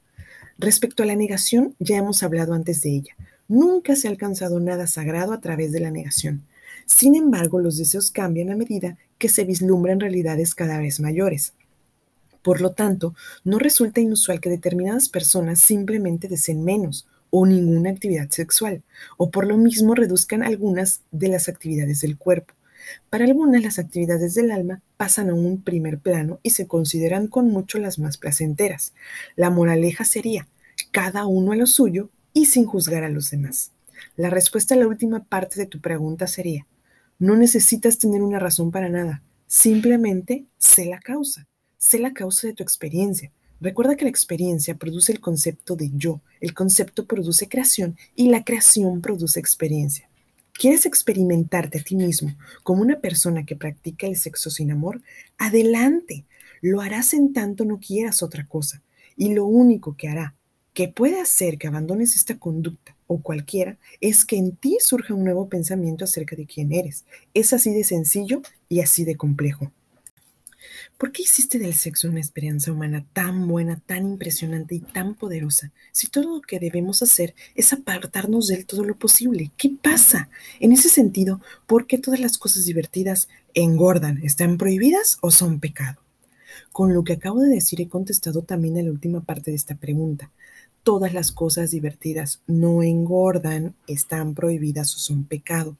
Respecto 0.58 1.04
a 1.04 1.06
la 1.06 1.16
negación, 1.16 1.76
ya 1.80 1.98
hemos 1.98 2.24
hablado 2.24 2.54
antes 2.54 2.82
de 2.82 2.90
ella. 2.90 3.16
Nunca 3.48 3.96
se 3.96 4.08
ha 4.08 4.12
alcanzado 4.12 4.60
nada 4.60 4.88
sagrado 4.88 5.34
a 5.34 5.42
través 5.42 5.72
de 5.72 5.80
la 5.80 5.92
negación. 5.92 6.44
Sin 6.90 7.16
embargo, 7.16 7.60
los 7.60 7.78
deseos 7.78 8.10
cambian 8.10 8.50
a 8.50 8.58
medida 8.58 8.98
que 9.20 9.30
se 9.30 9.46
vislumbran 9.46 10.00
realidades 10.00 10.56
cada 10.56 10.80
vez 10.80 11.00
mayores. 11.00 11.54
Por 12.42 12.62
lo 12.62 12.72
tanto, 12.72 13.14
no 13.44 13.60
resulta 13.60 14.02
inusual 14.02 14.42
que 14.42 14.50
determinadas 14.50 15.08
personas 15.08 15.62
simplemente 15.62 16.28
deseen 16.28 16.66
menos 16.66 17.08
o 17.30 17.46
ninguna 17.46 17.92
actividad 17.92 18.30
sexual, 18.32 18.82
o 19.18 19.30
por 19.30 19.48
lo 19.48 19.56
mismo 19.56 19.94
reduzcan 19.94 20.42
algunas 20.42 21.02
de 21.12 21.30
las 21.30 21.48
actividades 21.48 22.02
del 22.02 22.18
cuerpo. 22.18 22.56
Para 23.12 23.26
algunas 23.26 23.62
las 23.62 23.78
actividades 23.78 24.34
del 24.34 24.50
alma 24.50 24.82
pasan 24.98 25.30
a 25.30 25.36
un 25.36 25.62
primer 25.62 26.00
plano 26.00 26.40
y 26.42 26.50
se 26.50 26.66
consideran 26.68 27.28
con 27.28 27.50
mucho 27.50 27.78
las 27.78 28.00
más 28.00 28.18
placenteras. 28.18 28.94
La 29.36 29.52
moraleja 29.52 30.06
sería, 30.06 30.48
cada 30.92 31.28
uno 31.28 31.52
a 31.52 31.56
lo 31.56 31.68
suyo 31.68 32.10
y 32.34 32.48
sin 32.48 32.66
juzgar 32.66 33.04
a 33.04 33.10
los 33.10 33.30
demás. 33.30 33.72
La 34.18 34.32
respuesta 34.32 34.74
a 34.74 34.78
la 34.78 34.88
última 34.88 35.24
parte 35.24 35.60
de 35.60 35.68
tu 35.68 35.80
pregunta 35.80 36.26
sería, 36.26 36.66
no 37.20 37.36
necesitas 37.36 37.98
tener 37.98 38.22
una 38.22 38.40
razón 38.40 38.72
para 38.72 38.90
nada, 38.90 39.22
simplemente 39.46 40.46
sé 40.58 40.86
la 40.86 41.00
causa, 41.00 41.48
sé 41.78 42.00
la 42.00 42.14
causa 42.14 42.48
de 42.48 42.54
tu 42.54 42.64
experiencia. 42.64 43.32
Recuerda 43.60 43.98
que 43.98 44.06
la 44.06 44.10
experiencia 44.10 44.76
produce 44.76 45.12
el 45.12 45.20
concepto 45.20 45.76
de 45.76 45.92
yo, 45.94 46.22
el 46.40 46.54
concepto 46.54 47.06
produce 47.06 47.50
creación 47.50 47.98
y 48.16 48.30
la 48.30 48.46
creación 48.46 49.02
produce 49.02 49.40
experiencia. 49.40 50.10
¿Quieres 50.54 50.86
experimentarte 50.86 51.80
a 51.80 51.84
ti 51.84 51.96
mismo 51.96 52.36
como 52.64 52.82
una 52.82 53.00
persona 53.00 53.46
que 53.46 53.56
practica 53.56 54.08
el 54.08 54.16
sexo 54.16 54.50
sin 54.50 54.72
amor? 54.72 55.02
Adelante, 55.38 56.26
lo 56.62 56.82
harás 56.82 57.14
en 57.14 57.34
tanto 57.34 57.66
no 57.66 57.80
quieras 57.80 58.24
otra 58.24 58.48
cosa. 58.48 58.82
Y 59.16 59.34
lo 59.34 59.46
único 59.46 59.96
que 59.98 60.08
hará 60.08 60.36
que 60.74 60.88
puede 60.88 61.20
hacer 61.20 61.58
que 61.58 61.68
abandones 61.68 62.16
esta 62.16 62.38
conducta 62.38 62.96
o 63.08 63.22
cualquiera 63.22 63.78
es 64.02 64.26
que 64.26 64.38
en 64.38 64.56
ti 64.56 64.78
surja 64.80 65.14
un 65.14 65.24
nuevo 65.24 65.50
pensamiento 65.50 66.06
acerca 66.06 66.36
de 66.36 66.46
quién 66.46 66.72
eres. 66.72 67.06
Es 67.34 67.54
así 67.54 67.74
de 67.74 67.84
sencillo 67.84 68.42
y 68.68 68.82
así 68.82 69.04
de 69.04 69.16
complejo. 69.16 69.72
¿Por 70.98 71.12
qué 71.12 71.24
hiciste 71.24 71.60
del 71.60 71.74
sexo 71.74 72.10
una 72.10 72.20
experiencia 72.20 72.74
humana 72.74 73.06
tan 73.14 73.48
buena, 73.48 73.80
tan 73.86 74.06
impresionante 74.06 74.76
y 74.76 74.80
tan 74.80 75.16
poderosa? 75.16 75.72
Si 75.92 76.08
todo 76.08 76.36
lo 76.36 76.42
que 76.42 76.60
debemos 76.60 77.02
hacer 77.02 77.36
es 77.56 77.72
apartarnos 77.72 78.48
de 78.48 78.64
todo 78.66 78.84
lo 78.84 78.96
posible. 78.96 79.52
¿Qué 79.58 79.72
pasa? 79.82 80.30
En 80.60 80.74
ese 80.74 80.90
sentido, 80.90 81.42
¿por 81.68 81.88
qué 81.88 81.98
todas 81.98 82.20
las 82.20 82.38
cosas 82.38 82.66
divertidas 82.66 83.30
engordan? 83.54 84.22
¿Están 84.24 84.58
prohibidas 84.58 85.18
o 85.22 85.32
son 85.32 85.60
pecado? 85.60 86.02
Con 86.72 86.94
lo 86.94 87.04
que 87.04 87.14
acabo 87.14 87.42
de 87.42 87.50
decir 87.50 87.82
he 87.82 87.88
contestado 87.88 88.42
también 88.42 88.78
a 88.78 88.84
la 88.84 88.92
última 88.92 89.22
parte 89.22 89.52
de 89.52 89.58
esta 89.58 89.76
pregunta 89.76 90.32
todas 90.84 91.14
las 91.14 91.32
cosas 91.32 91.72
divertidas 91.72 92.42
no 92.48 92.84
engordan, 92.84 93.76
están 93.88 94.34
prohibidas 94.34 94.96
o 94.96 95.00
son 95.00 95.24
pecado. 95.24 95.78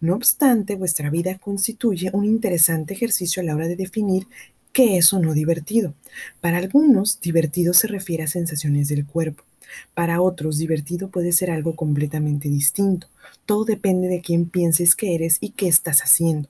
No 0.00 0.14
obstante, 0.14 0.76
vuestra 0.76 1.10
vida 1.10 1.38
constituye 1.38 2.10
un 2.12 2.24
interesante 2.24 2.94
ejercicio 2.94 3.40
a 3.40 3.44
la 3.46 3.54
hora 3.54 3.68
de 3.68 3.76
definir 3.76 4.26
qué 4.72 4.98
es 4.98 5.12
o 5.12 5.18
no 5.18 5.34
divertido. 5.34 5.94
Para 6.40 6.58
algunos, 6.58 7.20
divertido 7.20 7.74
se 7.74 7.88
refiere 7.88 8.24
a 8.24 8.28
sensaciones 8.28 8.88
del 8.88 9.06
cuerpo. 9.06 9.44
Para 9.94 10.20
otros, 10.20 10.58
divertido 10.58 11.08
puede 11.08 11.32
ser 11.32 11.50
algo 11.50 11.76
completamente 11.76 12.48
distinto. 12.48 13.06
Todo 13.46 13.64
depende 13.64 14.08
de 14.08 14.20
quién 14.20 14.46
pienses 14.46 14.96
que 14.96 15.14
eres 15.14 15.38
y 15.40 15.50
qué 15.50 15.68
estás 15.68 16.00
haciendo. 16.00 16.48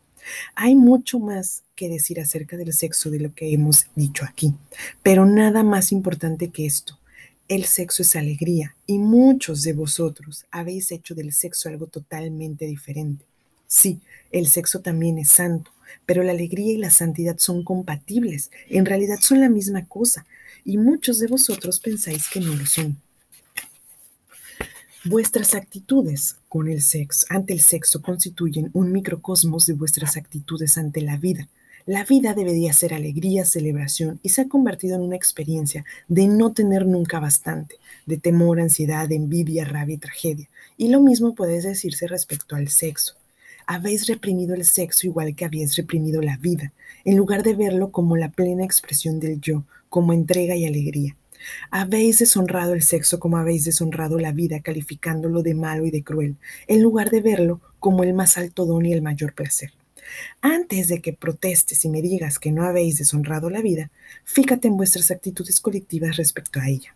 Hay 0.55 0.75
mucho 0.75 1.19
más 1.19 1.63
que 1.81 1.89
decir 1.89 2.21
acerca 2.21 2.59
del 2.59 2.75
sexo 2.75 3.09
de 3.11 3.21
lo 3.21 3.35
que 3.35 3.55
hemos 3.55 3.87
dicho 3.97 4.27
aquí, 4.27 4.53
pero 5.03 5.25
nada 5.25 5.63
más 5.63 5.93
importante 5.93 6.51
que 6.51 6.67
esto. 6.67 6.99
El 7.49 7.65
sexo 7.65 8.03
es 8.03 8.17
alegría 8.17 8.77
y 8.87 8.99
muchos 8.99 9.63
de 9.63 9.73
vosotros 9.73 10.45
habéis 10.51 10.93
hecho 10.93 11.15
del 11.15 11.33
sexo 11.33 11.71
algo 11.71 11.87
totalmente 11.87 12.67
diferente. 12.67 13.25
Sí, 13.67 13.99
el 14.31 14.47
sexo 14.47 14.81
también 14.81 15.17
es 15.17 15.31
santo, 15.31 15.71
pero 16.05 16.23
la 16.23 16.33
alegría 16.33 16.75
y 16.75 16.77
la 16.77 16.91
santidad 16.91 17.39
son 17.39 17.65
compatibles, 17.65 18.51
en 18.69 18.85
realidad 18.85 19.19
son 19.23 19.41
la 19.41 19.49
misma 19.49 19.87
cosa, 19.87 20.27
y 20.67 20.77
muchos 20.77 21.19
de 21.19 21.29
vosotros 21.29 21.81
pensáis 21.81 22.29
que 22.29 22.41
no 22.41 22.55
lo 22.55 22.67
son. 22.67 22.99
Vuestras 25.07 25.55
actitudes 25.55 26.37
con 26.47 26.69
el 26.69 26.83
sexo, 26.83 27.25
ante 27.31 27.55
el 27.55 27.63
sexo 27.63 28.03
constituyen 28.03 28.69
un 28.75 28.93
microcosmos 28.93 29.65
de 29.65 29.73
vuestras 29.73 30.19
actitudes 30.19 30.77
ante 30.77 31.01
la 31.01 31.17
vida, 31.17 31.49
la 31.91 32.05
vida 32.05 32.35
debería 32.35 32.73
ser 32.73 32.95
alegría, 32.95 33.45
celebración 33.45 34.21
y 34.23 34.29
se 34.29 34.43
ha 34.43 34.49
convertido 34.49 34.95
en 34.95 35.03
una 35.03 35.17
experiencia 35.17 35.85
de 36.07 36.29
no 36.29 36.53
tener 36.53 36.87
nunca 36.87 37.19
bastante, 37.19 37.75
de 38.07 38.17
temor, 38.17 38.61
ansiedad, 38.61 39.11
envidia, 39.11 39.65
rabia 39.65 39.97
y 39.97 39.99
tragedia. 39.99 40.49
Y 40.77 40.87
lo 40.87 41.01
mismo 41.01 41.35
puede 41.35 41.61
decirse 41.61 42.07
respecto 42.07 42.55
al 42.55 42.69
sexo. 42.69 43.15
Habéis 43.67 44.07
reprimido 44.07 44.55
el 44.55 44.67
sexo 44.67 45.09
igual 45.09 45.35
que 45.35 45.45
habéis 45.45 45.75
reprimido 45.75 46.23
la 46.23 46.37
vida, 46.37 46.73
en 47.05 47.17
lugar 47.17 47.43
de 47.43 47.55
verlo 47.55 47.91
como 47.91 48.17
la 48.17 48.31
plena 48.31 48.65
expresión 48.65 49.19
del 49.19 49.41
yo, 49.41 49.65
como 49.89 50.13
entrega 50.13 50.55
y 50.55 50.67
alegría. 50.67 51.17
Habéis 51.73 52.21
deshonrado 52.21 52.75
el 52.75 52.83
sexo 52.83 53.19
como 53.19 53.37
habéis 53.37 53.65
deshonrado 53.65 54.17
la 54.21 54.31
vida, 54.31 54.61
calificándolo 54.61 55.43
de 55.43 55.55
malo 55.55 55.87
y 55.87 55.91
de 55.91 56.05
cruel, 56.05 56.37
en 56.69 56.83
lugar 56.83 57.11
de 57.11 57.21
verlo 57.21 57.61
como 57.81 58.05
el 58.05 58.15
más 58.15 58.39
alto 58.39 58.65
don 58.65 58.87
y 58.87 58.93
el 58.93 59.03
mayor 59.03 59.35
placer. 59.35 59.73
Antes 60.41 60.89
de 60.89 61.01
que 61.01 61.13
protestes 61.13 61.85
y 61.85 61.89
me 61.89 62.03
digas 62.03 62.39
que 62.39 62.53
no 62.53 62.65
habéis 62.65 62.99
deshonrado 62.99 63.51
la 63.51 63.63
vida, 63.63 63.91
fíjate 64.25 64.69
en 64.69 64.77
vuestras 64.77 65.11
actitudes 65.11 65.61
colectivas 65.61 66.17
respecto 66.17 66.61
a 66.61 66.69
ella. 66.69 66.95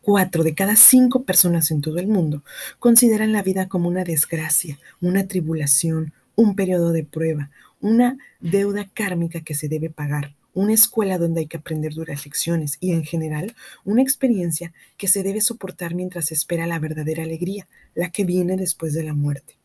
Cuatro 0.00 0.44
de 0.44 0.54
cada 0.54 0.76
cinco 0.76 1.24
personas 1.24 1.70
en 1.70 1.80
todo 1.80 1.98
el 1.98 2.08
mundo 2.08 2.44
consideran 2.78 3.32
la 3.32 3.42
vida 3.42 3.68
como 3.68 3.88
una 3.88 4.04
desgracia, 4.04 4.78
una 5.00 5.26
tribulación, 5.26 6.12
un 6.36 6.54
periodo 6.54 6.92
de 6.92 7.04
prueba, 7.04 7.50
una 7.80 8.18
deuda 8.40 8.86
kármica 8.92 9.40
que 9.40 9.54
se 9.54 9.68
debe 9.68 9.88
pagar, 9.90 10.34
una 10.52 10.74
escuela 10.74 11.18
donde 11.18 11.40
hay 11.40 11.46
que 11.46 11.56
aprender 11.56 11.94
duras 11.94 12.24
lecciones 12.24 12.76
y 12.80 12.92
en 12.92 13.04
general 13.04 13.54
una 13.84 14.02
experiencia 14.02 14.72
que 14.96 15.08
se 15.08 15.22
debe 15.22 15.40
soportar 15.40 15.94
mientras 15.94 16.32
espera 16.32 16.66
la 16.66 16.78
verdadera 16.78 17.22
alegría, 17.22 17.66
la 17.94 18.10
que 18.10 18.24
viene 18.24 18.56
después 18.56 18.94
de 18.94 19.04
la 19.04 19.14
muerte 19.14 19.56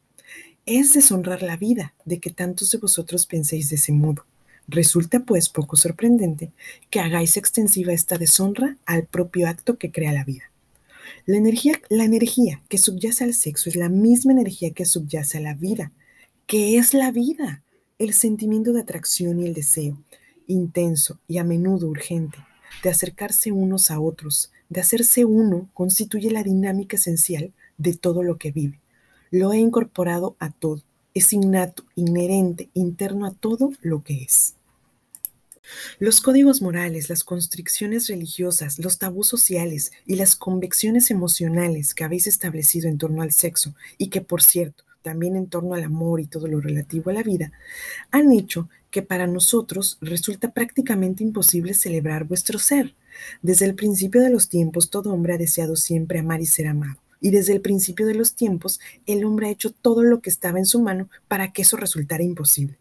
es 0.69 0.93
deshonrar 0.93 1.41
la 1.41 1.57
vida 1.57 1.95
de 2.05 2.19
que 2.19 2.29
tantos 2.29 2.69
de 2.69 2.77
vosotros 2.77 3.25
penséis 3.25 3.69
de 3.69 3.77
ese 3.77 3.91
modo. 3.91 4.25
Resulta 4.67 5.21
pues 5.21 5.49
poco 5.49 5.75
sorprendente 5.75 6.51
que 6.91 6.99
hagáis 6.99 7.38
extensiva 7.38 7.91
esta 7.91 8.19
deshonra 8.19 8.77
al 8.85 9.07
propio 9.07 9.47
acto 9.47 9.79
que 9.79 9.91
crea 9.91 10.13
la 10.13 10.23
vida. 10.23 10.43
La 11.25 11.38
energía, 11.38 11.81
la 11.89 12.03
energía 12.03 12.61
que 12.69 12.77
subyace 12.77 13.23
al 13.23 13.33
sexo 13.33 13.67
es 13.67 13.75
la 13.75 13.89
misma 13.89 14.31
energía 14.31 14.69
que 14.69 14.85
subyace 14.85 15.39
a 15.39 15.41
la 15.41 15.55
vida. 15.55 15.91
¿Qué 16.45 16.77
es 16.77 16.93
la 16.93 17.09
vida? 17.09 17.63
El 17.97 18.13
sentimiento 18.13 18.71
de 18.71 18.81
atracción 18.81 19.39
y 19.39 19.47
el 19.47 19.55
deseo, 19.55 19.97
intenso 20.45 21.19
y 21.27 21.39
a 21.39 21.43
menudo 21.43 21.88
urgente, 21.88 22.38
de 22.83 22.91
acercarse 22.91 23.51
unos 23.51 23.89
a 23.89 23.99
otros, 23.99 24.51
de 24.69 24.81
hacerse 24.81 25.25
uno, 25.25 25.67
constituye 25.73 26.29
la 26.29 26.43
dinámica 26.43 26.95
esencial 26.95 27.53
de 27.79 27.95
todo 27.95 28.21
lo 28.21 28.38
que 28.38 28.51
vive. 28.51 28.79
Lo 29.31 29.53
he 29.53 29.57
incorporado 29.57 30.36
a 30.39 30.50
todo. 30.50 30.81
Es 31.13 31.33
innato, 31.33 31.83
inherente, 31.95 32.69
interno 32.74 33.25
a 33.25 33.31
todo 33.31 33.71
lo 33.81 34.03
que 34.03 34.24
es. 34.24 34.55
Los 36.00 36.19
códigos 36.19 36.62
morales, 36.62 37.09
las 37.09 37.24
constricciones 37.24 38.07
religiosas, 38.07 38.79
los 38.79 38.98
tabús 38.98 39.27
sociales 39.27 39.91
y 40.07 40.15
las 40.15 40.36
convicciones 40.36 41.12
emocionales 41.12 41.93
que 41.93 42.03
habéis 42.03 42.25
establecido 42.25 42.89
en 42.89 42.98
torno 42.98 43.21
al 43.21 43.31
sexo 43.31 43.75
y 43.98 44.07
que, 44.07 44.21
por 44.21 44.41
cierto, 44.41 44.83
también 45.03 45.36
en 45.36 45.48
torno 45.48 45.75
al 45.75 45.83
amor 45.83 46.19
y 46.19 46.25
todo 46.25 46.48
lo 46.48 46.59
relativo 46.59 47.12
a 47.12 47.13
la 47.13 47.24
vida, 47.24 47.51
han 48.12 48.31
hecho 48.31 48.67
que 48.89 49.03
para 49.03 49.27
nosotros 49.27 49.98
resulta 50.01 50.51
prácticamente 50.51 51.24
imposible 51.24 51.74
celebrar 51.75 52.24
vuestro 52.24 52.57
ser. 52.57 52.95
Desde 53.41 53.65
el 53.65 53.75
principio 53.75 54.21
de 54.21 54.31
los 54.31 54.50
tiempos, 54.50 54.89
todo 54.89 55.13
hombre 55.13 55.36
ha 55.36 55.38
deseado 55.38 55.75
siempre 55.75 56.19
amar 56.19 56.41
y 56.41 56.48
ser 56.48 56.67
amado 56.67 57.00
y 57.21 57.31
desde 57.31 57.53
el 57.53 57.61
principio 57.61 58.05
de 58.05 58.15
los 58.15 58.33
tiempos 58.33 58.79
el 59.05 59.25
hombre 59.25 59.47
ha 59.47 59.51
hecho 59.51 59.71
todo 59.71 60.03
lo 60.03 60.21
que 60.21 60.29
estaba 60.29 60.59
en 60.59 60.65
su 60.65 60.81
mano 60.81 61.09
para 61.27 61.51
que 61.51 61.63
eso 61.63 61.77
resultara 61.77 62.23
imposible. 62.23 62.77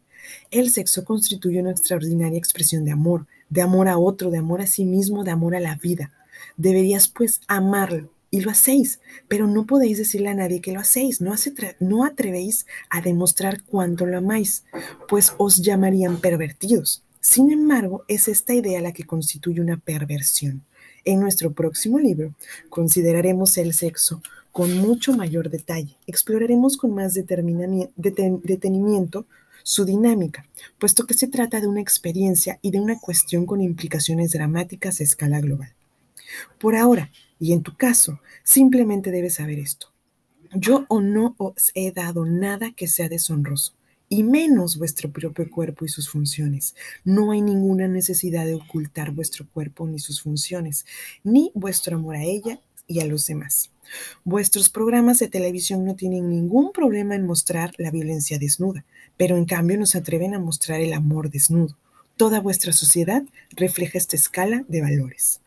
El 0.51 0.71
sexo 0.71 1.05
constituye 1.05 1.61
una 1.61 1.71
extraordinaria 1.71 2.39
expresión 2.39 2.85
de 2.85 2.93
amor, 2.93 3.27
de 3.49 3.63
amor 3.63 3.89
a 3.89 3.99
otro, 3.99 4.31
de 4.31 4.39
amor 4.39 4.61
a 4.61 4.67
sí 4.67 4.85
mismo, 4.85 5.25
de 5.25 5.31
amor 5.31 5.57
a 5.57 5.61
la 5.61 5.77
vida. 5.77 6.13
Deberías 6.57 7.09
pues 7.09 7.41
amarlo 7.49 8.11
y 8.31 8.41
lo 8.41 8.51
hacéis, 8.51 9.01
pero 9.27 9.47
no 9.47 9.67
podéis 9.67 9.99
decirle 9.99 10.29
a 10.29 10.35
nadie 10.35 10.61
que 10.61 10.73
lo 10.73 10.81
hacéis, 10.81 11.21
no, 11.21 11.35
no 11.81 12.05
atrevéis 12.05 12.67
a 12.91 13.01
demostrar 13.01 13.63
cuánto 13.65 14.07
lo 14.07 14.19
amáis, 14.19 14.65
pues 15.09 15.33
os 15.39 15.63
llamarían 15.63 16.21
pervertidos. 16.21 17.05
Sin 17.21 17.51
embargo, 17.51 18.05
es 18.09 18.29
esta 18.29 18.55
idea 18.55 18.81
la 18.81 18.93
que 18.93 19.05
constituye 19.05 19.61
una 19.61 19.79
perversión. 19.79 20.65
En 21.09 21.21
nuestro 21.21 21.55
próximo 21.55 21.99
libro 21.99 22.35
consideraremos 22.69 23.57
el 23.57 23.73
sexo 23.73 24.21
con 24.53 24.77
mucho 24.77 25.17
mayor 25.17 25.49
detalle, 25.49 25.97
exploraremos 26.07 26.77
con 26.77 26.95
más 26.95 27.15
detenimiento 27.15 29.25
su 29.63 29.87
dinámica, 29.87 30.45
puesto 30.79 31.07
que 31.07 31.15
se 31.15 31.27
trata 31.27 31.63
de 31.63 31.67
una 31.67 31.81
experiencia 31.81 32.59
y 32.61 32.73
de 32.73 32.81
una 32.81 33.01
cuestión 33.01 33.47
con 33.47 33.63
implicaciones 33.63 34.33
dramáticas 34.33 35.01
a 35.01 35.05
escala 35.05 35.41
global. 35.41 35.73
Por 36.61 36.77
ahora, 36.77 37.11
y 37.41 37.55
en 37.55 37.63
tu 37.63 37.75
caso, 37.75 38.21
simplemente 38.43 39.11
debes 39.11 39.37
saber 39.37 39.61
esto. 39.61 39.91
Yo 40.53 40.85
o 40.89 41.01
no 41.01 41.37
os 41.39 41.73
he 41.75 41.91
dado 41.91 42.27
nada 42.27 42.73
que 42.73 42.87
sea 42.87 43.09
deshonroso, 43.09 43.73
y 44.09 44.23
menos 44.23 44.79
vuestro 44.79 45.11
propio 45.11 45.51
cuerpo 45.51 45.85
y 45.85 45.89
sus 45.89 46.09
funciones. 46.09 46.75
No 47.05 47.33
hay 47.33 47.43
ninguna 47.43 47.89
necesidad 47.89 48.47
de 48.47 48.55
ocultar 48.55 49.11
vuestro 49.11 49.47
cuerpo 49.47 49.87
ni 49.87 49.99
sus 49.99 50.23
funciones, 50.23 50.87
ni 51.25 51.51
vuestro 51.55 51.97
amor 51.97 52.17
a 52.17 52.25
ella 52.25 52.61
y 52.87 53.01
a 53.01 53.07
los 53.07 53.27
demás. 53.27 53.71
Vuestros 54.25 54.69
programas 54.69 55.19
de 55.19 55.29
televisión 55.29 55.85
no 55.85 55.95
tienen 55.95 56.29
ningún 56.29 56.73
problema 56.73 57.15
en 57.15 57.27
mostrar 57.27 57.73
la 57.79 57.91
violencia 57.91 58.39
desnuda, 58.39 58.85
pero 59.17 59.37
en 59.37 59.45
cambio 59.45 59.79
nos 59.79 59.95
atreven 59.95 60.35
a 60.35 60.39
mostrar 60.39 60.81
el 60.81 60.93
amor 60.93 61.31
desnudo. 61.31 61.77
Toda 62.17 62.41
vuestra 62.41 62.73
sociedad 62.73 63.23
refleja 63.51 63.99
esta 63.99 64.17
escala 64.17 64.65
de 64.69 64.81
valores. 64.81 65.41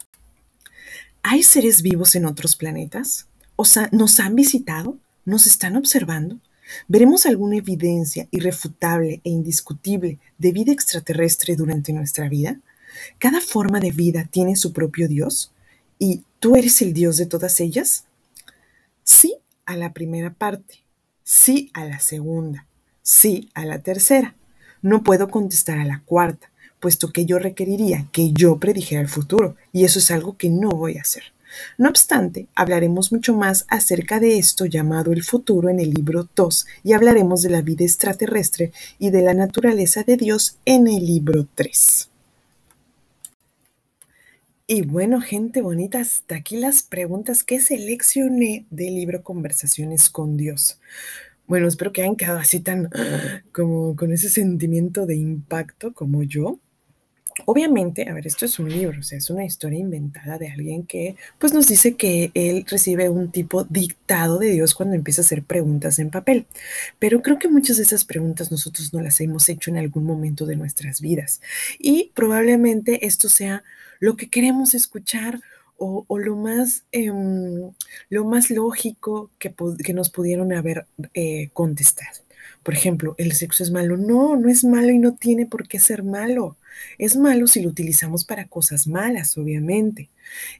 ¿Hay 1.23 1.43
seres 1.43 1.81
vivos 1.81 2.15
en 2.15 2.25
otros 2.25 2.55
planetas? 2.55 3.27
¿O 3.55 3.63
¿Nos 3.91 4.19
han 4.19 4.35
visitado? 4.35 4.97
¿Nos 5.25 5.45
están 5.45 5.75
observando? 5.75 6.39
¿Veremos 6.87 7.25
alguna 7.25 7.57
evidencia 7.57 8.27
irrefutable 8.31 9.21
e 9.23 9.29
indiscutible 9.29 10.19
de 10.37 10.51
vida 10.51 10.71
extraterrestre 10.71 11.55
durante 11.55 11.93
nuestra 11.93 12.29
vida? 12.29 12.59
¿Cada 13.17 13.41
forma 13.41 13.79
de 13.79 13.91
vida 13.91 14.27
tiene 14.29 14.55
su 14.55 14.73
propio 14.73 15.07
Dios? 15.07 15.51
¿Y 15.99 16.23
tú 16.39 16.55
eres 16.55 16.81
el 16.81 16.93
Dios 16.93 17.17
de 17.17 17.25
todas 17.25 17.59
ellas? 17.59 18.05
Sí 19.03 19.35
a 19.65 19.77
la 19.77 19.93
primera 19.93 20.33
parte, 20.33 20.83
sí 21.23 21.71
a 21.73 21.85
la 21.85 21.99
segunda, 21.99 22.67
sí 23.01 23.49
a 23.53 23.65
la 23.65 23.79
tercera. 23.79 24.35
No 24.81 25.03
puedo 25.03 25.29
contestar 25.29 25.79
a 25.79 25.85
la 25.85 26.01
cuarta, 26.05 26.51
puesto 26.79 27.11
que 27.11 27.25
yo 27.25 27.39
requeriría 27.39 28.07
que 28.11 28.31
yo 28.33 28.57
predijera 28.57 29.01
el 29.01 29.07
futuro, 29.07 29.55
y 29.71 29.85
eso 29.85 29.99
es 29.99 30.11
algo 30.11 30.37
que 30.37 30.49
no 30.49 30.69
voy 30.69 30.97
a 30.97 31.01
hacer. 31.01 31.23
No 31.77 31.89
obstante, 31.89 32.47
hablaremos 32.55 33.11
mucho 33.11 33.35
más 33.35 33.65
acerca 33.69 34.19
de 34.19 34.37
esto 34.37 34.65
llamado 34.65 35.11
el 35.11 35.23
futuro 35.23 35.69
en 35.69 35.79
el 35.79 35.91
libro 35.91 36.29
2 36.35 36.65
y 36.83 36.93
hablaremos 36.93 37.41
de 37.41 37.49
la 37.49 37.61
vida 37.61 37.85
extraterrestre 37.85 38.71
y 38.99 39.09
de 39.09 39.21
la 39.21 39.33
naturaleza 39.33 40.03
de 40.03 40.17
Dios 40.17 40.57
en 40.65 40.87
el 40.87 41.05
libro 41.05 41.47
3. 41.55 42.09
Y 44.73 44.83
bueno, 44.83 45.19
gente 45.19 45.61
bonita, 45.61 45.99
hasta 45.99 46.35
aquí 46.35 46.55
las 46.55 46.81
preguntas 46.81 47.43
que 47.43 47.59
seleccioné 47.59 48.65
del 48.69 48.95
libro 48.95 49.21
Conversaciones 49.21 50.09
con 50.09 50.37
Dios. 50.37 50.79
Bueno, 51.45 51.67
espero 51.67 51.91
que 51.91 52.03
hayan 52.03 52.15
quedado 52.15 52.39
así 52.39 52.61
tan 52.61 52.89
como 53.51 53.97
con 53.97 54.13
ese 54.13 54.29
sentimiento 54.29 55.05
de 55.05 55.17
impacto 55.17 55.93
como 55.93 56.23
yo. 56.23 56.59
Obviamente, 57.45 58.07
a 58.09 58.13
ver, 58.13 58.27
esto 58.27 58.45
es 58.45 58.59
un 58.59 58.69
libro, 58.69 58.99
o 58.99 59.03
sea, 59.03 59.17
es 59.17 59.29
una 59.29 59.45
historia 59.45 59.79
inventada 59.79 60.37
de 60.37 60.49
alguien 60.49 60.83
que 60.85 61.15
pues 61.39 61.53
nos 61.53 61.67
dice 61.67 61.95
que 61.95 62.31
él 62.33 62.65
recibe 62.69 63.09
un 63.09 63.31
tipo 63.31 63.63
dictado 63.63 64.37
de 64.37 64.51
Dios 64.51 64.75
cuando 64.75 64.95
empieza 64.95 65.21
a 65.21 65.25
hacer 65.25 65.43
preguntas 65.43 65.99
en 65.99 66.09
papel. 66.09 66.45
Pero 66.99 67.21
creo 67.21 67.39
que 67.39 67.47
muchas 67.47 67.77
de 67.77 67.83
esas 67.83 68.05
preguntas 68.05 68.51
nosotros 68.51 68.93
no 68.93 69.01
las 69.01 69.19
hemos 69.21 69.47
hecho 69.49 69.71
en 69.71 69.77
algún 69.77 70.03
momento 70.03 70.45
de 70.45 70.55
nuestras 70.55 71.01
vidas. 71.01 71.41
Y 71.79 72.11
probablemente 72.13 73.05
esto 73.05 73.29
sea 73.29 73.63
lo 73.99 74.15
que 74.15 74.29
queremos 74.29 74.73
escuchar 74.73 75.41
o, 75.83 76.05
lo, 76.19 76.35
más, 76.35 76.83
em, 76.91 77.71
lo 78.09 78.25
más 78.25 78.51
lógico 78.51 79.31
que, 79.39 79.51
que 79.83 79.93
nos 79.93 80.11
pudieron 80.11 80.53
haber 80.53 80.85
eh, 81.15 81.49
contestado. 81.53 82.19
Por 82.63 82.73
ejemplo, 82.73 83.15
¿el 83.17 83.33
sexo 83.33 83.63
es 83.63 83.71
malo? 83.71 83.97
No, 83.97 84.35
no 84.35 84.49
es 84.49 84.63
malo 84.63 84.89
y 84.89 84.99
no 84.99 85.15
tiene 85.15 85.45
por 85.45 85.67
qué 85.67 85.79
ser 85.79 86.03
malo. 86.03 86.57
Es 86.97 87.15
malo 87.17 87.47
si 87.47 87.61
lo 87.61 87.69
utilizamos 87.69 88.25
para 88.25 88.47
cosas 88.47 88.87
malas, 88.87 89.37
obviamente. 89.37 90.09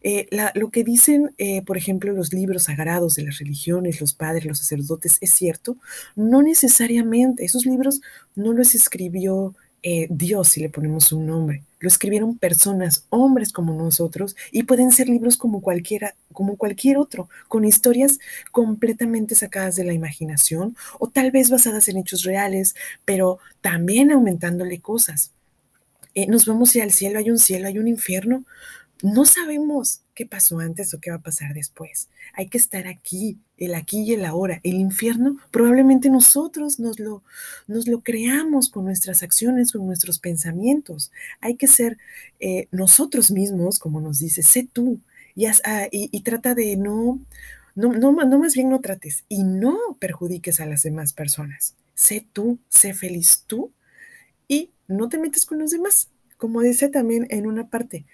Eh, 0.04 0.28
lo 0.56 0.70
que 0.70 0.84
dicen, 0.84 1.34
eh, 1.38 1.62
por 1.64 1.78
ejemplo, 1.78 2.12
los 2.14 2.34
libros 2.34 2.64
sagrados 2.64 3.16
de 3.16 3.24
las 3.24 3.40
religiones, 3.40 4.02
los 4.02 4.14
padres, 4.14 4.46
los 4.46 4.60
sacerdotes, 4.60 5.18
es 5.22 5.32
cierto. 5.32 5.78
No 6.16 6.42
necesariamente. 6.42 7.46
Esos 7.46 7.66
libros 7.66 8.02
no 8.36 8.54
los 8.54 8.76
escribió 8.76 9.56
eh, 9.84 10.08
Dios, 10.10 10.50
si 10.50 10.62
le 10.62 10.70
ponemos 10.70 11.12
un 11.12 11.26
nombre. 11.26 11.64
Lo 11.80 11.88
escribieron 11.88 12.38
personas, 12.38 13.06
hombres 13.10 13.52
como 13.52 13.74
nosotros, 13.74 14.36
y 14.52 14.64
pueden 14.64 14.92
ser 14.92 15.10
libros 15.10 15.38
como 15.38 15.62
cualquiera, 15.62 16.16
como 16.32 16.56
cualquier 16.56 16.98
otro, 16.98 17.28
con 17.48 17.66
historias 17.66 18.20
completamente 18.52 19.34
sacadas 19.34 19.76
de 19.76 19.84
la 19.84 19.94
imaginación 19.94 20.76
o 21.00 21.08
tal 21.08 21.32
vez 21.32 21.50
basadas 21.50 21.88
en 21.88 21.98
hechos 21.98 22.24
reales, 22.24 22.76
pero 23.06 23.40
también 23.62 24.12
aumentándole 24.12 24.80
cosas. 24.80 25.32
Eh, 26.14 26.28
nos 26.28 26.46
vamos 26.46 26.76
al 26.76 26.92
cielo, 26.92 27.20
hay 27.20 27.32
un 27.32 27.40
cielo, 27.40 27.68
hay 27.68 27.80
un 27.80 27.88
infierno. 27.88 28.44
No 29.04 29.26
sabemos 29.26 30.02
qué 30.14 30.26
pasó 30.26 30.60
antes 30.60 30.94
o 30.94 31.00
qué 31.00 31.10
va 31.10 31.18
a 31.18 31.22
pasar 31.22 31.54
después. 31.54 32.10
Hay 32.34 32.48
que 32.48 32.58
estar 32.58 32.88
aquí, 32.88 33.40
el 33.58 33.74
aquí 33.76 34.02
y 34.02 34.14
el 34.14 34.26
ahora. 34.26 34.60
El 34.64 34.76
infierno 34.76 35.38
probablemente 35.52 36.10
nosotros 36.10 36.80
nos 36.80 37.00
lo, 37.00 37.24
creamos 38.04 38.70
con 38.70 38.86
nuestras 38.86 39.24
acciones, 39.24 39.72
con 39.72 39.86
nuestros 39.86 40.20
pensamientos. 40.20 41.12
Hay 41.40 41.56
que 41.56 41.68
ser 41.68 41.98
eh, 42.40 42.68
nosotros 42.72 43.32
mismos, 43.32 43.80
como 43.80 44.02
nos 44.02 44.20
dice, 44.20 44.44
sé 44.44 44.68
tú 44.72 45.00
y, 45.36 45.46
ah, 45.46 45.90
trata 46.24 46.56
de 46.56 46.76
no, 46.76 47.20
no, 47.76 47.94
no, 47.94 48.12
más 48.12 48.54
bien 48.54 48.70
no 48.70 48.82
trates 48.82 49.24
y 49.30 49.44
no 49.44 49.78
perjudiques 50.00 50.60
a 50.60 50.66
las 50.66 50.84
demás 50.84 51.14
personas. 51.14 51.76
Sé 51.96 52.26
tú, 52.34 52.60
sé 52.70 52.94
feliz 52.94 53.44
tú 53.48 53.72
y 54.48 54.72
no 54.88 55.10
te 55.10 55.18
metes 55.18 55.46
con 55.46 55.60
los 55.60 55.72
demás. 55.72 56.10
Como 56.38 56.62
dice 56.62 56.90
también 56.90 57.28
en 57.30 57.46
una 57.46 57.70
parte, 57.70 58.06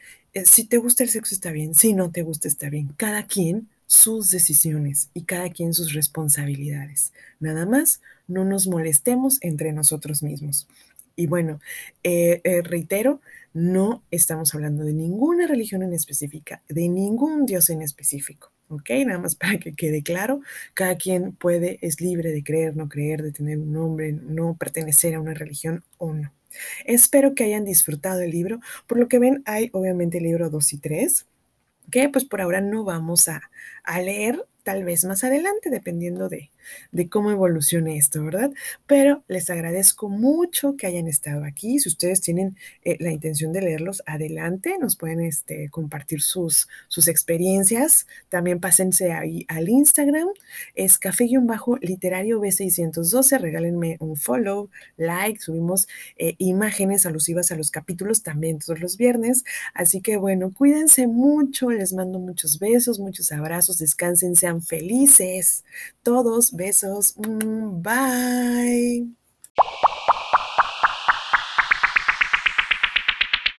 si 0.45 0.65
te 0.65 0.77
gusta 0.77 1.03
el 1.03 1.09
sexo 1.09 1.33
está 1.33 1.51
bien, 1.51 1.73
si 1.75 1.93
no 1.93 2.11
te 2.11 2.21
gusta 2.21 2.47
está 2.47 2.69
bien. 2.69 2.93
Cada 2.97 3.25
quien 3.25 3.67
sus 3.87 4.31
decisiones 4.31 5.09
y 5.13 5.23
cada 5.23 5.49
quien 5.49 5.73
sus 5.73 5.93
responsabilidades. 5.93 7.13
Nada 7.39 7.65
más, 7.65 8.01
no 8.27 8.43
nos 8.43 8.67
molestemos 8.67 9.37
entre 9.41 9.71
nosotros 9.71 10.21
mismos. 10.21 10.67
Y 11.15 11.25
bueno, 11.27 11.59
eh, 12.03 12.41
eh, 12.43 12.61
reitero, 12.61 13.21
no 13.53 14.03
estamos 14.11 14.53
hablando 14.53 14.83
de 14.83 14.93
ninguna 14.93 15.47
religión 15.47 15.81
en 15.81 15.93
específica, 15.93 16.61
de 16.69 16.89
ningún 16.89 17.45
Dios 17.45 17.69
en 17.69 17.81
específico. 17.81 18.51
¿ok? 18.69 18.89
Nada 19.05 19.19
más 19.19 19.35
para 19.35 19.57
que 19.57 19.73
quede 19.73 20.03
claro, 20.03 20.41
cada 20.73 20.95
quien 20.97 21.31
puede, 21.31 21.79
es 21.81 22.01
libre 22.01 22.31
de 22.31 22.43
creer, 22.43 22.75
no 22.75 22.89
creer, 22.89 23.23
de 23.23 23.31
tener 23.31 23.57
un 23.57 23.71
nombre, 23.71 24.11
no 24.11 24.55
pertenecer 24.55 25.15
a 25.15 25.21
una 25.21 25.33
religión 25.33 25.83
o 25.97 26.13
no. 26.13 26.31
Espero 26.85 27.35
que 27.35 27.43
hayan 27.43 27.65
disfrutado 27.65 28.21
el 28.21 28.31
libro. 28.31 28.59
Por 28.87 28.99
lo 28.99 29.07
que 29.07 29.19
ven, 29.19 29.43
hay 29.45 29.69
obviamente 29.73 30.17
el 30.17 30.25
libro 30.25 30.49
2 30.49 30.73
y 30.73 30.77
3, 30.77 31.25
que 31.91 32.09
pues 32.09 32.25
por 32.25 32.41
ahora 32.41 32.61
no 32.61 32.83
vamos 32.83 33.27
a, 33.27 33.41
a 33.83 34.01
leer, 34.01 34.45
tal 34.67 34.83
vez 34.83 35.05
más 35.05 35.23
adelante, 35.23 35.69
dependiendo 35.69 36.27
de, 36.27 36.51
de 36.91 37.07
cómo 37.07 37.31
evolucione 37.31 37.95
esto, 37.95 38.21
¿verdad? 38.21 38.51
Pero 38.85 39.23
les 39.29 39.49
agradezco 39.49 40.09
mucho 40.09 40.75
que 40.75 40.87
hayan 40.87 41.07
estado 41.07 41.45
aquí. 41.45 41.79
Si 41.79 41.87
ustedes 41.87 42.19
tienen 42.19 42.57
eh, 42.83 42.97
la 42.99 43.13
intención 43.13 43.53
de 43.53 43.61
leerlos, 43.61 44.03
adelante, 44.05 44.75
nos 44.77 44.97
pueden 44.97 45.21
este, 45.21 45.69
compartir 45.69 46.21
sus, 46.21 46.67
sus 46.89 47.07
experiencias. 47.07 48.07
También 48.27 48.59
pásense 48.59 49.13
ahí 49.13 49.45
al 49.47 49.69
Instagram, 49.69 50.27
es 50.75 50.99
café-literario 50.99 52.41
B612, 52.41 53.39
regálenme 53.39 53.95
un 54.01 54.17
follow, 54.17 54.69
like, 54.97 55.39
subimos 55.39 55.87
eh, 56.17 56.35
imágenes 56.39 57.05
alusivas 57.05 57.53
a 57.53 57.55
los 57.55 57.71
capítulos 57.71 58.21
también 58.21 58.59
todos 58.59 58.81
los 58.81 58.97
viernes. 58.97 59.45
Así 59.73 60.01
que 60.01 60.17
bueno, 60.17 60.51
cuídense 60.51 61.07
mucho, 61.07 61.69
les 61.69 61.93
mando 61.93 62.19
muchos 62.19 62.59
besos, 62.59 62.99
muchos 62.99 63.31
abrazos, 63.31 63.77
descansen, 63.77 64.35
sean 64.35 64.56
felices, 64.61 65.63
todos 66.03 66.51
Besos. 66.51 67.15
Mm, 67.17 67.81
bye. 67.81 69.07